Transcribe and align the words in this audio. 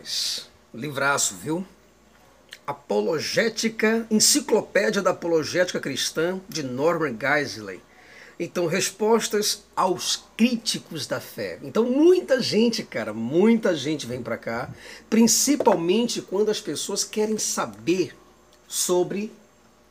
rapaz. 0.00 0.48
Livraço, 0.72 1.34
viu? 1.34 1.66
Apologética, 2.66 4.06
Enciclopédia 4.10 5.02
da 5.02 5.10
Apologética 5.10 5.80
Cristã, 5.80 6.40
de 6.48 6.62
Norman 6.62 7.16
Geisler. 7.18 7.80
Então, 8.38 8.66
respostas 8.66 9.64
aos 9.76 10.24
críticos 10.36 11.06
da 11.06 11.20
fé. 11.20 11.58
Então, 11.62 11.84
muita 11.84 12.40
gente, 12.40 12.82
cara, 12.82 13.12
muita 13.12 13.76
gente 13.76 14.06
vem 14.06 14.22
para 14.22 14.38
cá, 14.38 14.70
principalmente 15.10 16.22
quando 16.22 16.50
as 16.50 16.60
pessoas 16.60 17.04
querem 17.04 17.36
saber 17.36 18.16
sobre 18.66 19.30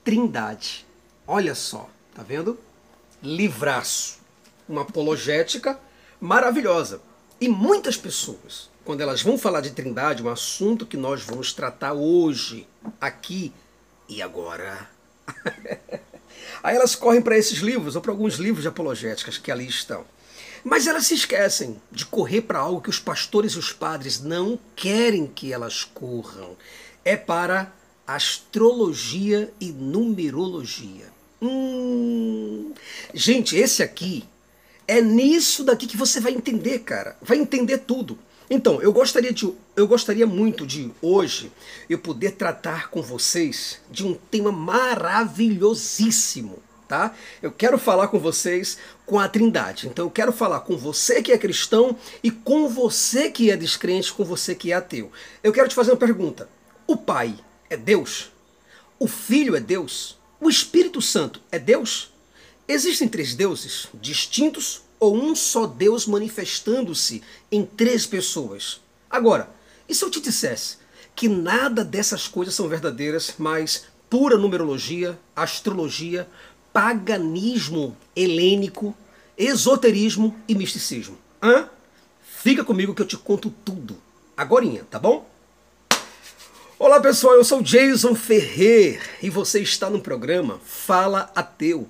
Trindade. 0.03 0.85
Olha 1.27 1.53
só, 1.53 1.87
tá 2.15 2.23
vendo? 2.23 2.57
Livraço. 3.21 4.17
Uma 4.67 4.81
apologética 4.81 5.79
maravilhosa. 6.19 7.01
E 7.39 7.47
muitas 7.47 7.97
pessoas, 7.97 8.69
quando 8.89 9.01
elas 9.01 9.21
vão 9.21 9.37
falar 9.37 9.61
de 9.61 9.69
Trindade, 9.69 10.23
um 10.23 10.29
assunto 10.29 10.83
que 10.83 10.97
nós 10.97 11.21
vamos 11.21 11.53
tratar 11.53 11.93
hoje, 11.93 12.67
aqui 12.99 13.53
e 14.07 14.19
agora. 14.19 14.89
Aí 16.63 16.75
elas 16.75 16.95
correm 16.95 17.21
para 17.21 17.37
esses 17.37 17.59
livros, 17.59 17.95
ou 17.95 18.01
para 18.01 18.11
alguns 18.11 18.37
livros 18.37 18.63
de 18.63 18.67
apologéticas 18.67 19.37
que 19.37 19.51
ali 19.51 19.67
estão. 19.67 20.03
Mas 20.63 20.87
elas 20.87 21.05
se 21.05 21.13
esquecem 21.13 21.79
de 21.91 22.03
correr 22.03 22.41
para 22.41 22.57
algo 22.57 22.81
que 22.81 22.89
os 22.89 22.97
pastores 22.97 23.51
e 23.51 23.59
os 23.59 23.71
padres 23.71 24.21
não 24.21 24.59
querem 24.75 25.27
que 25.27 25.53
elas 25.53 25.83
corram. 25.83 26.57
É 27.05 27.15
para 27.15 27.71
astrologia 28.07 29.53
e 29.61 29.71
numerologia. 29.71 31.13
Hum, 31.39 32.73
gente, 33.13 33.55
esse 33.55 33.83
aqui 33.83 34.27
é 34.87 34.99
nisso 34.99 35.63
daqui 35.63 35.85
que 35.85 35.95
você 35.95 36.19
vai 36.19 36.31
entender, 36.31 36.79
cara. 36.79 37.15
Vai 37.21 37.37
entender 37.37 37.77
tudo. 37.77 38.17
Então, 38.49 38.81
eu 38.81 38.91
gostaria, 38.91 39.31
de, 39.31 39.53
eu 39.75 39.87
gostaria 39.87 40.25
muito 40.25 40.65
de 40.65 40.91
hoje 41.01 41.51
eu 41.87 41.99
poder 41.99 42.31
tratar 42.31 42.89
com 42.89 42.99
vocês 43.01 43.79
de 43.91 44.03
um 44.03 44.15
tema 44.15 44.51
maravilhosíssimo, 44.51 46.57
tá? 46.87 47.13
Eu 47.43 47.51
quero 47.51 47.77
falar 47.77 48.07
com 48.07 48.17
vocês 48.17 48.79
com 49.05 49.19
a 49.19 49.29
Trindade. 49.29 49.87
Então, 49.87 50.05
eu 50.05 50.11
quero 50.11 50.33
falar 50.33 50.61
com 50.61 50.75
você 50.75 51.21
que 51.21 51.31
é 51.31 51.37
cristão 51.37 51.95
e 52.23 52.31
com 52.31 52.67
você 52.67 53.29
que 53.29 53.51
é 53.51 53.55
descrente, 53.55 54.11
com 54.11 54.25
você 54.25 54.55
que 54.55 54.71
é 54.71 54.75
ateu. 54.75 55.11
Eu 55.43 55.53
quero 55.53 55.69
te 55.69 55.75
fazer 55.75 55.91
uma 55.91 55.97
pergunta. 55.97 56.49
O 56.87 56.97
Pai 56.97 57.35
é 57.69 57.77
Deus? 57.77 58.31
O 58.97 59.07
Filho 59.07 59.55
é 59.55 59.59
Deus? 59.59 60.17
O 60.41 60.49
Espírito 60.49 61.03
Santo 61.03 61.39
é 61.51 61.59
Deus? 61.59 62.11
Existem 62.67 63.07
três 63.07 63.35
deuses 63.35 63.89
distintos 63.93 64.88
ou 64.99 65.15
um 65.15 65.35
só 65.35 65.65
Deus 65.65 66.05
manifestando-se 66.05 67.23
em 67.51 67.65
três 67.65 68.05
pessoas? 68.05 68.81
Agora, 69.09 69.49
e 69.87 69.95
se 69.95 70.03
eu 70.03 70.11
te 70.11 70.19
dissesse 70.19 70.77
que 71.15 71.27
nada 71.27 71.83
dessas 71.83 72.27
coisas 72.27 72.53
são 72.53 72.67
verdadeiras, 72.67 73.35
mas 73.37 73.85
pura 74.09 74.37
numerologia, 74.37 75.17
astrologia, 75.35 76.27
paganismo 76.73 77.95
helênico, 78.15 78.95
esoterismo 79.37 80.35
e 80.47 80.55
misticismo? 80.55 81.17
Hã? 81.41 81.69
Fica 82.21 82.63
comigo 82.63 82.93
que 82.93 83.01
eu 83.01 83.07
te 83.07 83.17
conto 83.17 83.53
tudo. 83.63 83.97
Agorinha, 84.35 84.85
tá 84.89 84.99
bom? 84.99 85.27
Olá 86.77 87.01
pessoal, 87.01 87.35
eu 87.35 87.43
sou 87.43 87.61
Jason 87.61 88.15
Ferrer 88.15 89.01
e 89.21 89.29
você 89.29 89.59
está 89.59 89.89
no 89.89 89.99
programa 89.99 90.61
Fala 90.63 91.29
Ateu. 91.35 91.89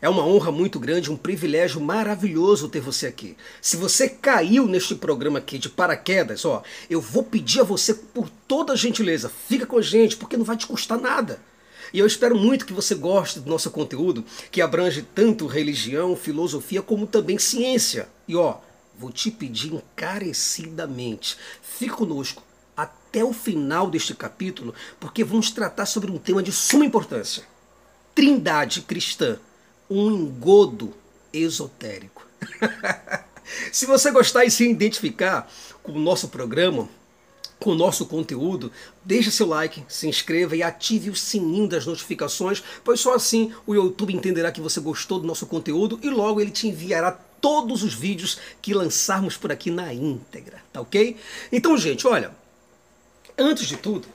É 0.00 0.08
uma 0.08 0.24
honra 0.24 0.52
muito 0.52 0.78
grande, 0.78 1.10
um 1.10 1.16
privilégio 1.16 1.80
maravilhoso 1.80 2.68
ter 2.68 2.80
você 2.80 3.08
aqui. 3.08 3.36
Se 3.60 3.76
você 3.76 4.08
caiu 4.08 4.66
neste 4.68 4.94
programa 4.94 5.40
aqui 5.40 5.58
de 5.58 5.68
paraquedas, 5.68 6.44
ó, 6.44 6.62
eu 6.88 7.00
vou 7.00 7.24
pedir 7.24 7.60
a 7.60 7.64
você 7.64 7.92
por 7.92 8.30
toda 8.46 8.76
gentileza, 8.76 9.28
fica 9.28 9.66
com 9.66 9.78
a 9.78 9.82
gente, 9.82 10.16
porque 10.16 10.36
não 10.36 10.44
vai 10.44 10.56
te 10.56 10.68
custar 10.68 11.00
nada. 11.00 11.40
E 11.92 11.98
eu 11.98 12.06
espero 12.06 12.36
muito 12.36 12.64
que 12.64 12.72
você 12.72 12.94
goste 12.94 13.40
do 13.40 13.50
nosso 13.50 13.70
conteúdo, 13.70 14.24
que 14.52 14.62
abrange 14.62 15.02
tanto 15.02 15.46
religião, 15.46 16.14
filosofia, 16.14 16.82
como 16.82 17.06
também 17.06 17.38
ciência. 17.38 18.08
E 18.28 18.36
ó, 18.36 18.58
vou 18.96 19.10
te 19.10 19.32
pedir 19.32 19.72
encarecidamente, 19.72 21.36
fique 21.60 21.94
conosco 21.94 22.42
até 22.76 23.24
o 23.24 23.32
final 23.32 23.90
deste 23.90 24.14
capítulo, 24.14 24.72
porque 25.00 25.24
vamos 25.24 25.50
tratar 25.50 25.86
sobre 25.86 26.10
um 26.10 26.18
tema 26.18 26.42
de 26.42 26.52
suma 26.52 26.84
importância. 26.84 27.42
Trindade 28.14 28.82
cristã 28.82 29.40
um 29.90 30.10
engodo 30.10 30.94
esotérico. 31.32 32.26
se 33.72 33.86
você 33.86 34.10
gostar 34.10 34.44
e 34.44 34.50
se 34.50 34.68
identificar 34.68 35.50
com 35.82 35.92
o 35.92 35.98
nosso 35.98 36.28
programa, 36.28 36.88
com 37.58 37.70
o 37.70 37.74
nosso 37.74 38.06
conteúdo, 38.06 38.70
deixe 39.04 39.30
seu 39.30 39.46
like, 39.46 39.82
se 39.88 40.08
inscreva 40.08 40.56
e 40.56 40.62
ative 40.62 41.10
o 41.10 41.16
sininho 41.16 41.68
das 41.68 41.86
notificações, 41.86 42.62
pois 42.84 43.00
só 43.00 43.14
assim 43.14 43.52
o 43.66 43.74
YouTube 43.74 44.14
entenderá 44.14 44.52
que 44.52 44.60
você 44.60 44.80
gostou 44.80 45.18
do 45.18 45.26
nosso 45.26 45.46
conteúdo 45.46 45.98
e 46.02 46.08
logo 46.08 46.40
ele 46.40 46.50
te 46.50 46.68
enviará 46.68 47.10
todos 47.40 47.82
os 47.82 47.94
vídeos 47.94 48.38
que 48.60 48.74
lançarmos 48.74 49.36
por 49.36 49.50
aqui 49.50 49.70
na 49.70 49.92
íntegra, 49.92 50.62
tá 50.72 50.80
ok? 50.80 51.16
Então, 51.50 51.76
gente, 51.76 52.06
olha, 52.06 52.32
antes 53.36 53.66
de 53.66 53.76
tudo, 53.76 54.08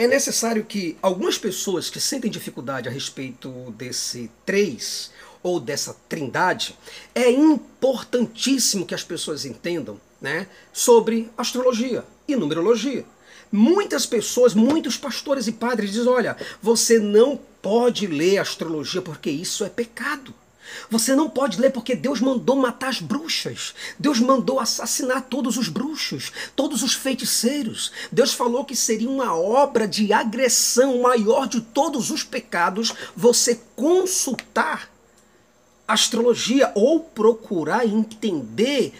é 0.00 0.06
necessário 0.06 0.64
que 0.64 0.96
algumas 1.02 1.36
pessoas 1.36 1.90
que 1.90 2.00
sentem 2.00 2.30
dificuldade 2.30 2.88
a 2.88 2.90
respeito 2.90 3.50
desse 3.76 4.30
três 4.46 5.10
ou 5.42 5.60
dessa 5.60 5.94
trindade, 6.08 6.74
é 7.14 7.30
importantíssimo 7.30 8.86
que 8.86 8.94
as 8.94 9.04
pessoas 9.04 9.44
entendam 9.44 10.00
né, 10.18 10.46
sobre 10.72 11.30
astrologia 11.36 12.02
e 12.26 12.34
numerologia. 12.34 13.04
Muitas 13.52 14.06
pessoas, 14.06 14.54
muitos 14.54 14.96
pastores 14.96 15.46
e 15.46 15.52
padres 15.52 15.92
dizem: 15.92 16.08
olha, 16.08 16.34
você 16.62 16.98
não 16.98 17.38
pode 17.60 18.06
ler 18.06 18.38
astrologia 18.38 19.02
porque 19.02 19.28
isso 19.28 19.66
é 19.66 19.68
pecado. 19.68 20.32
Você 20.88 21.14
não 21.14 21.28
pode 21.28 21.60
ler 21.60 21.70
porque 21.70 21.94
Deus 21.94 22.20
mandou 22.20 22.56
matar 22.56 22.88
as 22.88 23.00
bruxas. 23.00 23.74
Deus 23.98 24.20
mandou 24.20 24.60
assassinar 24.60 25.22
todos 25.22 25.56
os 25.56 25.68
bruxos, 25.68 26.32
todos 26.54 26.82
os 26.82 26.94
feiticeiros. 26.94 27.92
Deus 28.10 28.32
falou 28.32 28.64
que 28.64 28.76
seria 28.76 29.08
uma 29.08 29.34
obra 29.34 29.86
de 29.86 30.12
agressão 30.12 31.00
maior 31.02 31.46
de 31.46 31.60
todos 31.60 32.10
os 32.10 32.22
pecados 32.22 32.92
você 33.16 33.60
consultar 33.76 34.90
astrologia 35.86 36.70
ou 36.74 37.00
procurar 37.00 37.84
entender 37.84 38.94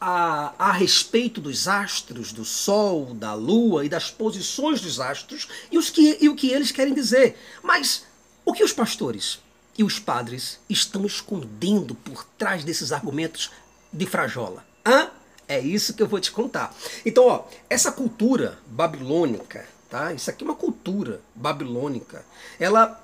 a, 0.00 0.52
a 0.58 0.72
respeito 0.72 1.40
dos 1.40 1.66
astros, 1.66 2.30
do 2.32 2.44
Sol, 2.44 3.14
da 3.14 3.32
Lua 3.32 3.86
e 3.86 3.88
das 3.88 4.10
posições 4.10 4.80
dos 4.80 5.00
astros 5.00 5.48
e, 5.70 5.78
os 5.78 5.88
que, 5.88 6.18
e 6.20 6.28
o 6.28 6.36
que 6.36 6.50
eles 6.50 6.70
querem 6.70 6.92
dizer. 6.92 7.38
Mas 7.62 8.04
o 8.44 8.52
que 8.52 8.62
os 8.62 8.72
pastores 8.72 9.38
e 9.76 9.84
os 9.84 9.98
padres 9.98 10.58
estão 10.68 11.04
escondendo 11.04 11.94
por 11.94 12.24
trás 12.38 12.64
desses 12.64 12.92
argumentos 12.92 13.50
de 13.92 14.06
frajola. 14.06 14.64
Hã? 14.84 15.10
É 15.46 15.58
isso 15.58 15.94
que 15.94 16.02
eu 16.02 16.08
vou 16.08 16.20
te 16.20 16.30
contar. 16.30 16.74
Então, 17.04 17.26
ó, 17.26 17.44
essa 17.68 17.92
cultura 17.92 18.58
babilônica, 18.66 19.66
tá? 19.90 20.12
Isso 20.12 20.30
aqui 20.30 20.42
é 20.42 20.46
uma 20.46 20.56
cultura 20.56 21.20
babilônica. 21.34 22.24
Ela 22.58 23.03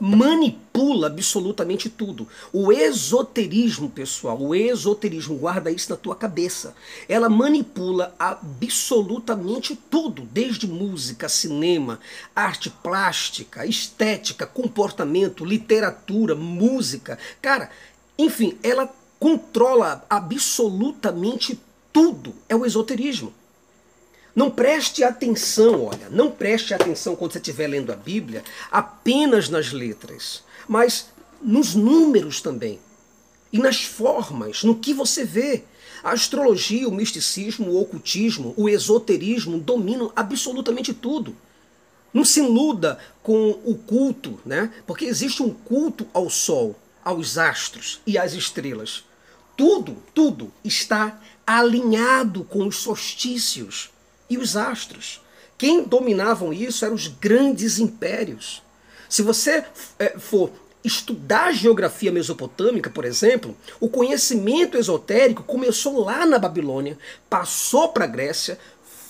manipula 0.00 1.08
absolutamente 1.08 1.90
tudo. 1.90 2.26
O 2.52 2.72
esoterismo, 2.72 3.90
pessoal, 3.90 4.40
o 4.40 4.54
esoterismo, 4.54 5.36
guarda 5.36 5.70
isso 5.70 5.90
na 5.90 5.96
tua 5.96 6.16
cabeça. 6.16 6.74
Ela 7.08 7.28
manipula 7.28 8.14
absolutamente 8.18 9.78
tudo, 9.90 10.22
desde 10.22 10.66
música, 10.66 11.28
cinema, 11.28 12.00
arte 12.34 12.70
plástica, 12.70 13.66
estética, 13.66 14.46
comportamento, 14.46 15.44
literatura, 15.44 16.34
música. 16.34 17.18
Cara, 17.42 17.70
enfim, 18.18 18.56
ela 18.62 18.90
controla 19.18 20.04
absolutamente 20.08 21.60
tudo. 21.92 22.34
É 22.48 22.56
o 22.56 22.64
esoterismo. 22.64 23.34
Não 24.34 24.50
preste 24.50 25.02
atenção, 25.02 25.86
olha, 25.86 26.08
não 26.08 26.30
preste 26.30 26.72
atenção 26.72 27.16
quando 27.16 27.32
você 27.32 27.38
estiver 27.38 27.66
lendo 27.66 27.92
a 27.92 27.96
Bíblia 27.96 28.44
apenas 28.70 29.48
nas 29.48 29.72
letras, 29.72 30.44
mas 30.68 31.08
nos 31.42 31.74
números 31.74 32.40
também. 32.40 32.78
E 33.52 33.58
nas 33.58 33.82
formas, 33.82 34.62
no 34.62 34.76
que 34.76 34.94
você 34.94 35.24
vê. 35.24 35.64
A 36.02 36.12
astrologia, 36.12 36.88
o 36.88 36.92
misticismo, 36.92 37.72
o 37.72 37.80
ocultismo, 37.80 38.54
o 38.56 38.70
esoterismo 38.70 39.58
dominam 39.58 40.10
absolutamente 40.16 40.94
tudo. 40.94 41.36
Não 42.14 42.24
se 42.24 42.40
iluda 42.40 42.98
com 43.22 43.50
o 43.64 43.74
culto, 43.74 44.40
né? 44.46 44.72
Porque 44.86 45.04
existe 45.04 45.42
um 45.42 45.50
culto 45.50 46.06
ao 46.14 46.30
sol, 46.30 46.74
aos 47.04 47.36
astros 47.36 48.00
e 48.06 48.16
às 48.16 48.32
estrelas. 48.32 49.04
Tudo, 49.56 49.96
tudo 50.14 50.50
está 50.64 51.20
alinhado 51.46 52.44
com 52.44 52.66
os 52.66 52.76
solstícios 52.76 53.90
e 54.30 54.38
os 54.38 54.56
astros. 54.56 55.20
Quem 55.58 55.82
dominavam 55.82 56.52
isso 56.52 56.84
eram 56.86 56.94
os 56.94 57.08
grandes 57.08 57.78
impérios. 57.78 58.62
Se 59.08 59.20
você 59.20 59.64
é, 59.98 60.18
for 60.18 60.50
estudar 60.82 61.52
geografia 61.52 62.10
mesopotâmica, 62.10 62.88
por 62.88 63.04
exemplo, 63.04 63.54
o 63.78 63.88
conhecimento 63.88 64.78
esotérico 64.78 65.42
começou 65.42 66.02
lá 66.04 66.24
na 66.24 66.38
Babilônia, 66.38 66.96
passou 67.28 67.88
para 67.88 68.04
a 68.04 68.08
Grécia, 68.08 68.58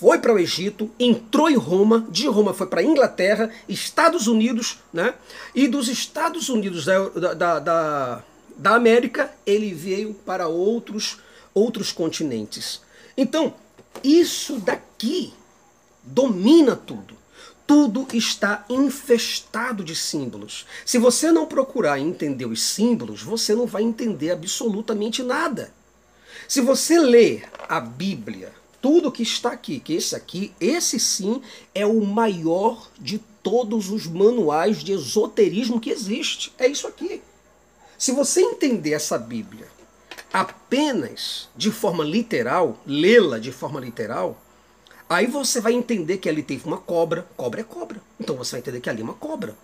foi 0.01 0.19
para 0.19 0.33
o 0.33 0.39
Egito, 0.39 0.91
entrou 0.99 1.51
em 1.51 1.57
Roma, 1.57 2.07
de 2.09 2.27
Roma 2.27 2.55
foi 2.55 2.67
para 2.67 2.83
Inglaterra, 2.83 3.51
Estados 3.69 4.27
Unidos, 4.27 4.79
né? 4.93 5.15
E 5.55 5.69
dos 5.69 5.89
Estados 5.89 6.49
Unidos 6.49 6.87
da, 6.87 7.35
da, 7.35 7.59
da, 7.61 8.25
da 8.57 8.75
América, 8.75 9.31
ele 9.47 9.75
veio 9.75 10.15
para 10.15 10.49
outros, 10.49 11.19
outros 11.53 11.93
continentes. 11.93 12.81
Então, 13.15 13.55
isso 14.03 14.59
daqui 14.59 15.33
domina 16.03 16.75
tudo. 16.75 17.19
Tudo 17.67 18.09
está 18.13 18.65
infestado 18.69 19.85
de 19.85 19.95
símbolos. 19.95 20.67
Se 20.85 20.99
você 20.99 21.31
não 21.31 21.47
procurar 21.47 22.01
entender 22.01 22.47
os 22.47 22.63
símbolos, 22.63 23.23
você 23.23 23.55
não 23.55 23.67
vai 23.67 23.83
entender 23.83 24.33
absolutamente 24.33 25.23
nada. 25.23 25.73
Se 26.49 26.61
você 26.61 26.99
ler 26.99 27.49
a 27.69 27.79
Bíblia, 27.79 28.53
tudo 28.83 29.13
que 29.13 29.23
está 29.23 29.53
aqui, 29.53 29.79
que 29.79 29.95
esse 29.95 30.17
aqui, 30.17 30.53
esse 30.61 30.99
sim 30.99 31.41
é 31.73 31.87
o 31.87 32.05
maior 32.05 32.91
de 32.99 33.19
todos 33.41 33.91
os 33.91 34.07
manuais 34.07 34.83
de 34.83 34.93
esoterismo 34.93 35.81
que 35.81 35.91
existe. 35.91 36.53
É 36.59 36.67
isso 36.67 36.89
aqui. 36.89 37.23
Se 37.97 38.11
você 38.11 38.41
entender 38.41 38.95
essa 38.95 39.17
Bíblia 39.17 39.69
apenas 40.33 41.49
de 41.57 41.71
forma 41.71 42.05
literal, 42.05 42.79
lê-la 42.87 43.39
de 43.39 43.53
forma 43.53 43.81
literal, 43.81 44.41
Aí 45.11 45.27
você 45.27 45.61
vai 45.61 45.73
entender 45.73 46.19
que 46.19 46.29
ali 46.29 46.41
teve 46.41 46.65
uma 46.69 46.79
cobra. 46.79 47.27
Cobra 47.37 47.63
é 47.63 47.65
cobra. 47.65 48.01
Então 48.21 48.37
você 48.37 48.53
vai 48.53 48.61
entender 48.61 48.79
que 48.79 48.89
ali 48.89 49.01
é 49.01 49.05
uma 49.05 49.15
cobra. 49.15 49.57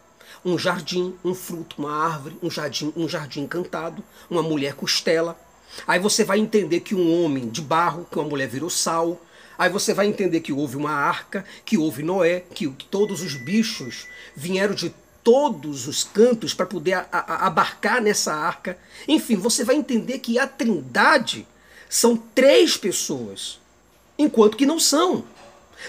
Um 0.44 0.58
jardim, 0.58 1.14
um 1.24 1.36
fruto, 1.36 1.76
uma 1.78 1.92
árvore, 1.92 2.36
um 2.42 2.50
jardim, 2.50 2.92
um 2.96 3.08
jardim 3.08 3.42
encantado, 3.42 4.02
uma 4.28 4.42
mulher 4.42 4.74
costela. 4.74 5.38
Aí 5.86 6.00
você 6.00 6.24
vai 6.24 6.40
entender 6.40 6.80
que 6.80 6.96
um 6.96 7.22
homem 7.22 7.48
de 7.48 7.62
barro, 7.62 8.08
que 8.10 8.18
uma 8.18 8.28
mulher 8.28 8.48
virou 8.48 8.68
sal. 8.68 9.20
Aí 9.56 9.70
você 9.70 9.94
vai 9.94 10.08
entender 10.08 10.40
que 10.40 10.52
houve 10.52 10.76
uma 10.76 10.90
arca, 10.90 11.44
que 11.64 11.78
houve 11.78 12.02
Noé, 12.02 12.40
que, 12.40 12.68
todos 12.90 13.22
os 13.22 13.36
bichos 13.36 14.08
vieram 14.34 14.74
de 14.74 14.92
todos 15.26 15.88
os 15.88 16.04
cantos 16.04 16.54
para 16.54 16.66
poder 16.66 16.92
a, 16.92 17.08
a, 17.10 17.46
abarcar 17.48 18.00
nessa 18.00 18.32
arca. 18.32 18.78
Enfim, 19.08 19.34
você 19.34 19.64
vai 19.64 19.74
entender 19.74 20.20
que 20.20 20.38
a 20.38 20.46
Trindade 20.46 21.44
são 21.90 22.16
três 22.16 22.76
pessoas, 22.76 23.58
enquanto 24.16 24.56
que 24.56 24.64
não 24.64 24.78
são. 24.78 25.24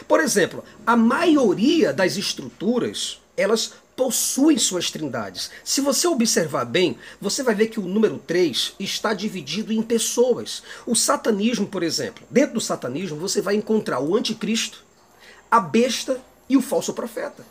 Por 0.07 0.19
exemplo, 0.22 0.63
a 0.84 0.98
maioria 0.98 1.94
das 1.94 2.18
estruturas, 2.18 3.22
elas 3.38 3.74
possuem 3.95 4.57
suas 4.57 4.89
trindades. 4.89 5.51
Se 5.63 5.81
você 5.81 6.07
observar 6.07 6.66
bem, 6.66 6.98
você 7.22 7.44
vai 7.44 7.54
ver 7.54 7.68
que 7.68 7.80
o 7.80 7.88
número 7.88 8.18
3 8.18 8.74
está 8.80 9.13
dividido 9.13 9.72
em 9.72 9.83
pessoas. 9.83 10.63
O 10.83 10.95
satanismo, 10.95 11.68
por 11.68 11.83
exemplo, 11.83 12.25
dentro 12.31 12.56
do 12.56 12.62
satanismo 12.62 13.19
você 13.19 13.40
vai 13.40 13.54
encontrar 13.54 14.00
o 14.00 14.16
anticristo, 14.16 14.83
a 15.51 15.60
besta 15.60 16.19
e 16.50 16.57
o 16.57 16.62
falso 16.62 16.92
profeta. 16.92 17.45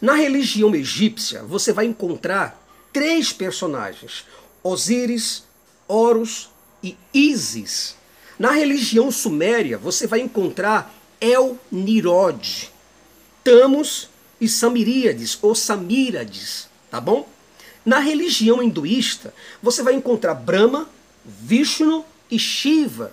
Na 0.00 0.14
religião 0.14 0.74
egípcia, 0.74 1.42
você 1.42 1.72
vai 1.72 1.86
encontrar 1.86 2.60
três 2.92 3.32
personagens: 3.32 4.24
Osíris, 4.62 5.44
Horus 5.86 6.50
e 6.82 6.96
Ísis. 7.12 7.96
Na 8.38 8.52
religião 8.52 9.10
suméria, 9.10 9.76
você 9.76 10.06
vai 10.06 10.20
encontrar 10.20 10.94
El 11.20 11.58
Nirod, 11.72 12.70
Tamos 13.42 14.08
e 14.40 14.48
Samiríades 14.48 15.36
ou 15.42 15.54
Samírades, 15.54 16.68
tá 16.90 17.00
bom? 17.00 17.28
Na 17.84 17.98
religião 17.98 18.62
hinduísta, 18.62 19.34
você 19.62 19.82
vai 19.82 19.94
encontrar 19.94 20.34
Brahma, 20.34 20.88
Vishnu 21.24 22.04
e 22.30 22.38
Shiva. 22.38 23.12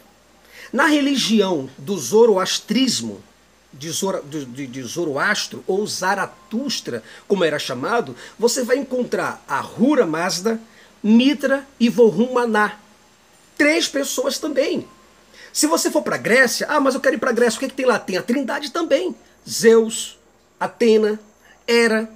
Na 0.72 0.86
religião 0.86 1.70
do 1.78 1.98
zoroastrismo, 1.98 3.24
de, 3.78 4.46
de, 4.46 4.68
de 4.68 4.84
Zoroastro 4.84 5.64
ou 5.68 5.86
Zaratustra, 5.86 7.04
como 7.28 7.44
era 7.44 7.60
chamado, 7.60 8.16
você 8.38 8.64
vai 8.64 8.78
encontrar 8.78 9.44
Ahura 9.48 10.06
Mazda, 10.06 10.60
Mitra 11.04 11.68
e 11.80 11.90
Maná. 12.34 12.80
Três 13.58 13.88
pessoas 13.88 14.38
também. 14.38 14.88
Se 15.54 15.68
você 15.68 15.90
for 15.90 16.02
para 16.02 16.18
Grécia, 16.18 16.68
ah, 16.70 16.80
mas 16.80 16.96
eu 16.96 17.00
quero 17.00 17.16
ir 17.16 17.20
para 17.20 17.32
Grécia, 17.32 17.58
o 17.58 17.60
que, 17.60 17.66
é 17.66 17.70
que 17.70 17.76
tem 17.76 17.86
lá? 17.86 17.98
Tem 17.98 18.18
a 18.18 18.22
Trindade 18.22 18.72
também. 18.72 19.16
Zeus, 19.48 20.18
Atena, 20.60 21.20
Hera 21.68 22.10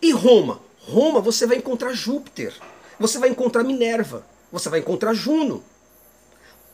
e 0.00 0.10
Roma. 0.12 0.60
Roma 0.80 1.20
você 1.20 1.46
vai 1.46 1.58
encontrar 1.58 1.92
Júpiter, 1.92 2.54
você 2.98 3.18
vai 3.18 3.28
encontrar 3.28 3.62
Minerva, 3.62 4.24
você 4.50 4.70
vai 4.70 4.80
encontrar 4.80 5.12
Juno. 5.12 5.62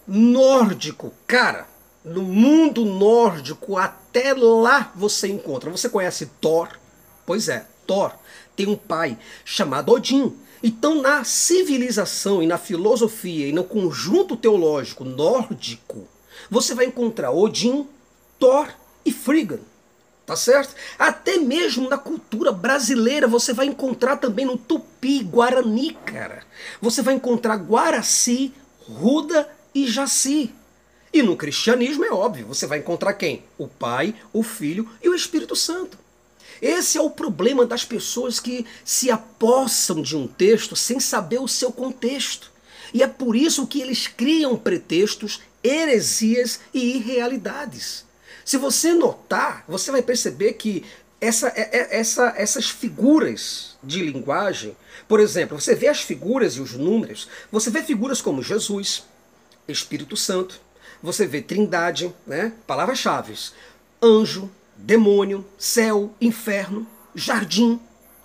Nórdico, 0.07 1.13
cara, 1.27 1.67
no 2.05 2.23
mundo 2.23 2.85
nórdico 2.85 3.79
até 3.79 4.35
lá 4.35 4.93
você 4.95 5.29
encontra. 5.29 5.71
Você 5.71 5.89
conhece 5.89 6.27
Thor? 6.41 6.69
Pois 7.25 7.49
é, 7.49 7.67
Thor 7.87 8.13
tem 8.55 8.69
um 8.69 8.77
pai 8.77 9.19
chamado 9.45 9.93
Odin. 9.93 10.37
Então, 10.63 11.01
na 11.03 11.25
civilização 11.25 12.43
e 12.43 12.47
na 12.47 12.57
filosofia 12.59 13.49
e 13.49 13.53
no 13.53 13.65
conjunto 13.65 14.37
teológico 14.37 15.05
nórdico, 15.05 16.07
você 16.51 16.75
vai 16.75 16.87
encontrar 16.87 17.33
Odin, 17.33 17.87
Thor 18.39 18.69
e 19.05 19.13
Frigga. 19.13 19.61
Tá 20.27 20.37
certo? 20.37 20.75
Até 20.99 21.37
mesmo 21.37 21.87
na 21.87 21.99
cultura 21.99 22.51
brasileira 22.51 23.29
você 23.29 23.53
vai 23.53 23.67
encontrar 23.67 24.17
também 24.17 24.47
no 24.47 24.57
tupi, 24.57 25.23
guarani, 25.23 25.93
cara. 26.07 26.43
Você 26.81 27.03
vai 27.03 27.13
encontrar 27.15 27.57
Guaraci, 27.57 28.55
Ruda 28.89 29.47
e 29.75 29.87
Jaci. 29.87 30.55
E 31.15 31.23
no 31.23 31.37
cristianismo 31.37 32.05
é 32.05 32.11
óbvio, 32.11 32.49
você 32.49 32.67
vai 32.67 32.81
encontrar 32.81 33.13
quem? 33.13 33.45
O 33.57 33.69
Pai, 33.69 34.17
o 34.33 34.43
Filho 34.43 34.91
e 35.01 35.09
o 35.09 35.15
Espírito 35.15 35.55
Santo. 35.55 35.97
Esse 36.61 36.99
é 36.99 37.01
o 37.01 37.09
problema 37.09 37.65
das 37.65 37.85
pessoas 37.85 38.41
que 38.41 38.67
se 38.85 39.13
apossam 39.13 40.03
de 40.03 40.17
um 40.17 40.27
texto 40.27 40.75
sem 40.75 40.99
saber 40.99 41.39
o 41.39 41.47
seu 41.47 41.71
contexto. 41.71 42.51
E 42.93 43.01
é 43.01 43.07
por 43.07 43.37
isso 43.37 43.65
que 43.69 43.81
eles 43.81 44.09
criam 44.09 44.57
pretextos, 44.57 45.41
heresias 45.63 46.59
e 46.75 46.97
irrealidades. 46.97 48.05
Se 48.45 48.57
você 48.57 48.93
notar, 48.93 49.65
você 49.69 49.93
vai 49.93 50.03
perceber 50.03 50.55
que 50.55 50.85
essa, 51.21 51.47
é, 51.55 51.71
é, 51.73 51.97
essa, 52.01 52.35
essas 52.37 52.69
figuras 52.69 53.77
de 53.85 54.01
linguagem, 54.01 54.77
por 55.07 55.21
exemplo, 55.21 55.61
você 55.61 55.77
vê 55.77 55.87
as 55.87 56.01
figuras 56.01 56.57
e 56.57 56.61
os 56.61 56.73
números, 56.73 57.29
você 57.53 57.71
vê 57.71 57.85
figuras 57.85 58.21
como 58.21 58.43
Jesus, 58.43 59.05
Espírito 59.69 60.17
Santo, 60.17 60.61
você 61.05 61.27
vê 61.27 61.43
Trindade, 61.43 62.15
né? 62.27 62.55
palavras-chave, 62.67 63.35
anjo, 64.03 64.51
demônio, 64.75 65.45
céu, 65.59 66.15
inferno, 66.19 66.87
jardim, 67.15 67.79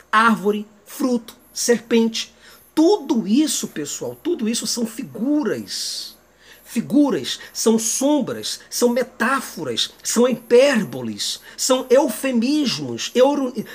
árvore, 0.09 0.65
fruto, 0.85 1.35
serpente. 1.53 2.33
Tudo 2.73 3.27
isso, 3.27 3.67
pessoal, 3.67 4.15
tudo 4.15 4.47
isso 4.47 4.65
são 4.65 4.87
figuras. 4.87 6.15
Figuras 6.63 7.37
são 7.51 7.77
sombras, 7.77 8.61
são 8.69 8.87
metáforas, 8.89 9.91
são 10.01 10.25
hipérboles, 10.25 11.41
são 11.57 11.85
eufemismos, 11.89 13.11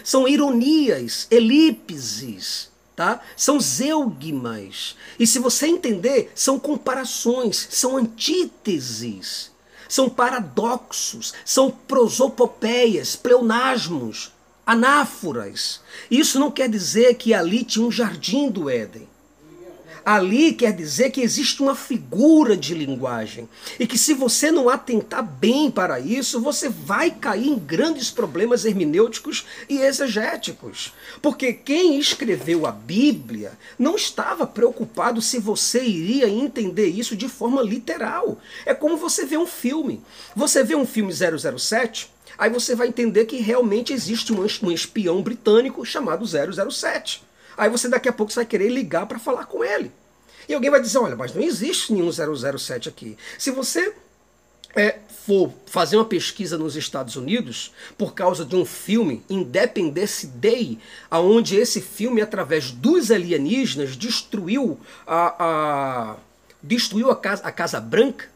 são 0.02 0.26
ironias, 0.26 1.26
elipses, 1.30 2.70
tá? 2.94 3.20
São 3.36 3.58
zeugmas. 3.60 4.96
E 5.18 5.26
se 5.26 5.38
você 5.38 5.66
entender, 5.66 6.32
são 6.34 6.58
comparações, 6.58 7.68
são 7.70 7.96
antíteses 7.96 9.52
são 9.94 10.08
paradoxos, 10.08 11.32
são 11.44 11.70
prosopopeias, 11.70 13.14
pleonasmos, 13.14 14.32
anáforas. 14.66 15.80
Isso 16.10 16.40
não 16.40 16.50
quer 16.50 16.68
dizer 16.68 17.14
que 17.14 17.32
ali 17.32 17.62
tinha 17.62 17.86
um 17.86 17.92
jardim 17.92 18.50
do 18.50 18.68
Éden. 18.68 19.08
Ali 20.04 20.52
quer 20.52 20.74
dizer 20.74 21.10
que 21.10 21.22
existe 21.22 21.62
uma 21.62 21.74
figura 21.74 22.54
de 22.54 22.74
linguagem 22.74 23.48
e 23.80 23.86
que 23.86 23.96
se 23.96 24.12
você 24.12 24.50
não 24.50 24.68
atentar 24.68 25.22
bem 25.22 25.70
para 25.70 25.98
isso, 25.98 26.42
você 26.42 26.68
vai 26.68 27.10
cair 27.10 27.48
em 27.48 27.58
grandes 27.58 28.10
problemas 28.10 28.66
hermenêuticos 28.66 29.46
e 29.66 29.78
exegéticos. 29.78 30.92
Porque 31.22 31.54
quem 31.54 31.98
escreveu 31.98 32.66
a 32.66 32.70
Bíblia 32.70 33.52
não 33.78 33.96
estava 33.96 34.46
preocupado 34.46 35.22
se 35.22 35.38
você 35.38 35.82
iria 35.82 36.28
entender 36.28 36.88
isso 36.88 37.16
de 37.16 37.26
forma 37.26 37.62
literal. 37.62 38.38
É 38.66 38.74
como 38.74 38.98
você 38.98 39.24
vê 39.24 39.38
um 39.38 39.46
filme. 39.46 40.02
Você 40.36 40.62
vê 40.62 40.74
um 40.74 40.84
filme 40.84 41.14
007, 41.14 42.10
aí 42.36 42.50
você 42.50 42.74
vai 42.74 42.88
entender 42.88 43.24
que 43.24 43.38
realmente 43.38 43.94
existe 43.94 44.34
um 44.34 44.70
espião 44.70 45.22
britânico 45.22 45.82
chamado 45.82 46.26
007. 46.26 47.22
Aí 47.56 47.70
você 47.70 47.88
daqui 47.88 48.08
a 48.08 48.12
pouco 48.12 48.32
vai 48.32 48.44
querer 48.44 48.68
ligar 48.68 49.06
para 49.06 49.18
falar 49.18 49.46
com 49.46 49.64
ele. 49.64 49.90
E 50.48 50.54
alguém 50.54 50.70
vai 50.70 50.80
dizer, 50.80 50.98
olha, 50.98 51.16
mas 51.16 51.34
não 51.34 51.42
existe 51.42 51.92
nenhum 51.92 52.10
007 52.10 52.88
aqui. 52.88 53.16
Se 53.38 53.50
você 53.50 53.94
é, 54.76 54.98
for 55.08 55.52
fazer 55.66 55.96
uma 55.96 56.04
pesquisa 56.04 56.58
nos 56.58 56.76
Estados 56.76 57.16
Unidos 57.16 57.72
por 57.96 58.12
causa 58.14 58.44
de 58.44 58.56
um 58.56 58.64
filme, 58.64 59.22
Independence 59.30 60.26
Day, 60.26 60.78
aonde 61.10 61.56
esse 61.56 61.80
filme, 61.80 62.20
através 62.20 62.70
dos 62.70 63.10
alienígenas, 63.10 63.96
destruiu 63.96 64.78
a, 65.06 65.34
a 65.38 66.16
destruiu 66.62 67.10
a 67.10 67.16
casa, 67.16 67.42
a 67.44 67.52
casa 67.52 67.80
Branca, 67.80 68.26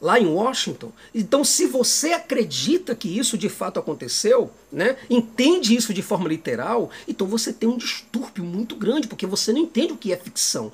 lá 0.00 0.18
em 0.18 0.26
Washington. 0.26 0.92
Então, 1.14 1.44
se 1.44 1.66
você 1.66 2.12
acredita 2.12 2.94
que 2.94 3.08
isso 3.08 3.36
de 3.38 3.48
fato 3.48 3.78
aconteceu, 3.78 4.50
né, 4.70 4.96
entende 5.08 5.74
isso 5.74 5.94
de 5.94 6.02
forma 6.02 6.28
literal, 6.28 6.90
então 7.08 7.26
você 7.26 7.52
tem 7.52 7.68
um 7.68 7.76
distúrbio 7.76 8.44
muito 8.44 8.76
grande, 8.76 9.08
porque 9.08 9.26
você 9.26 9.52
não 9.52 9.60
entende 9.60 9.92
o 9.92 9.96
que 9.96 10.12
é 10.12 10.16
ficção. 10.16 10.72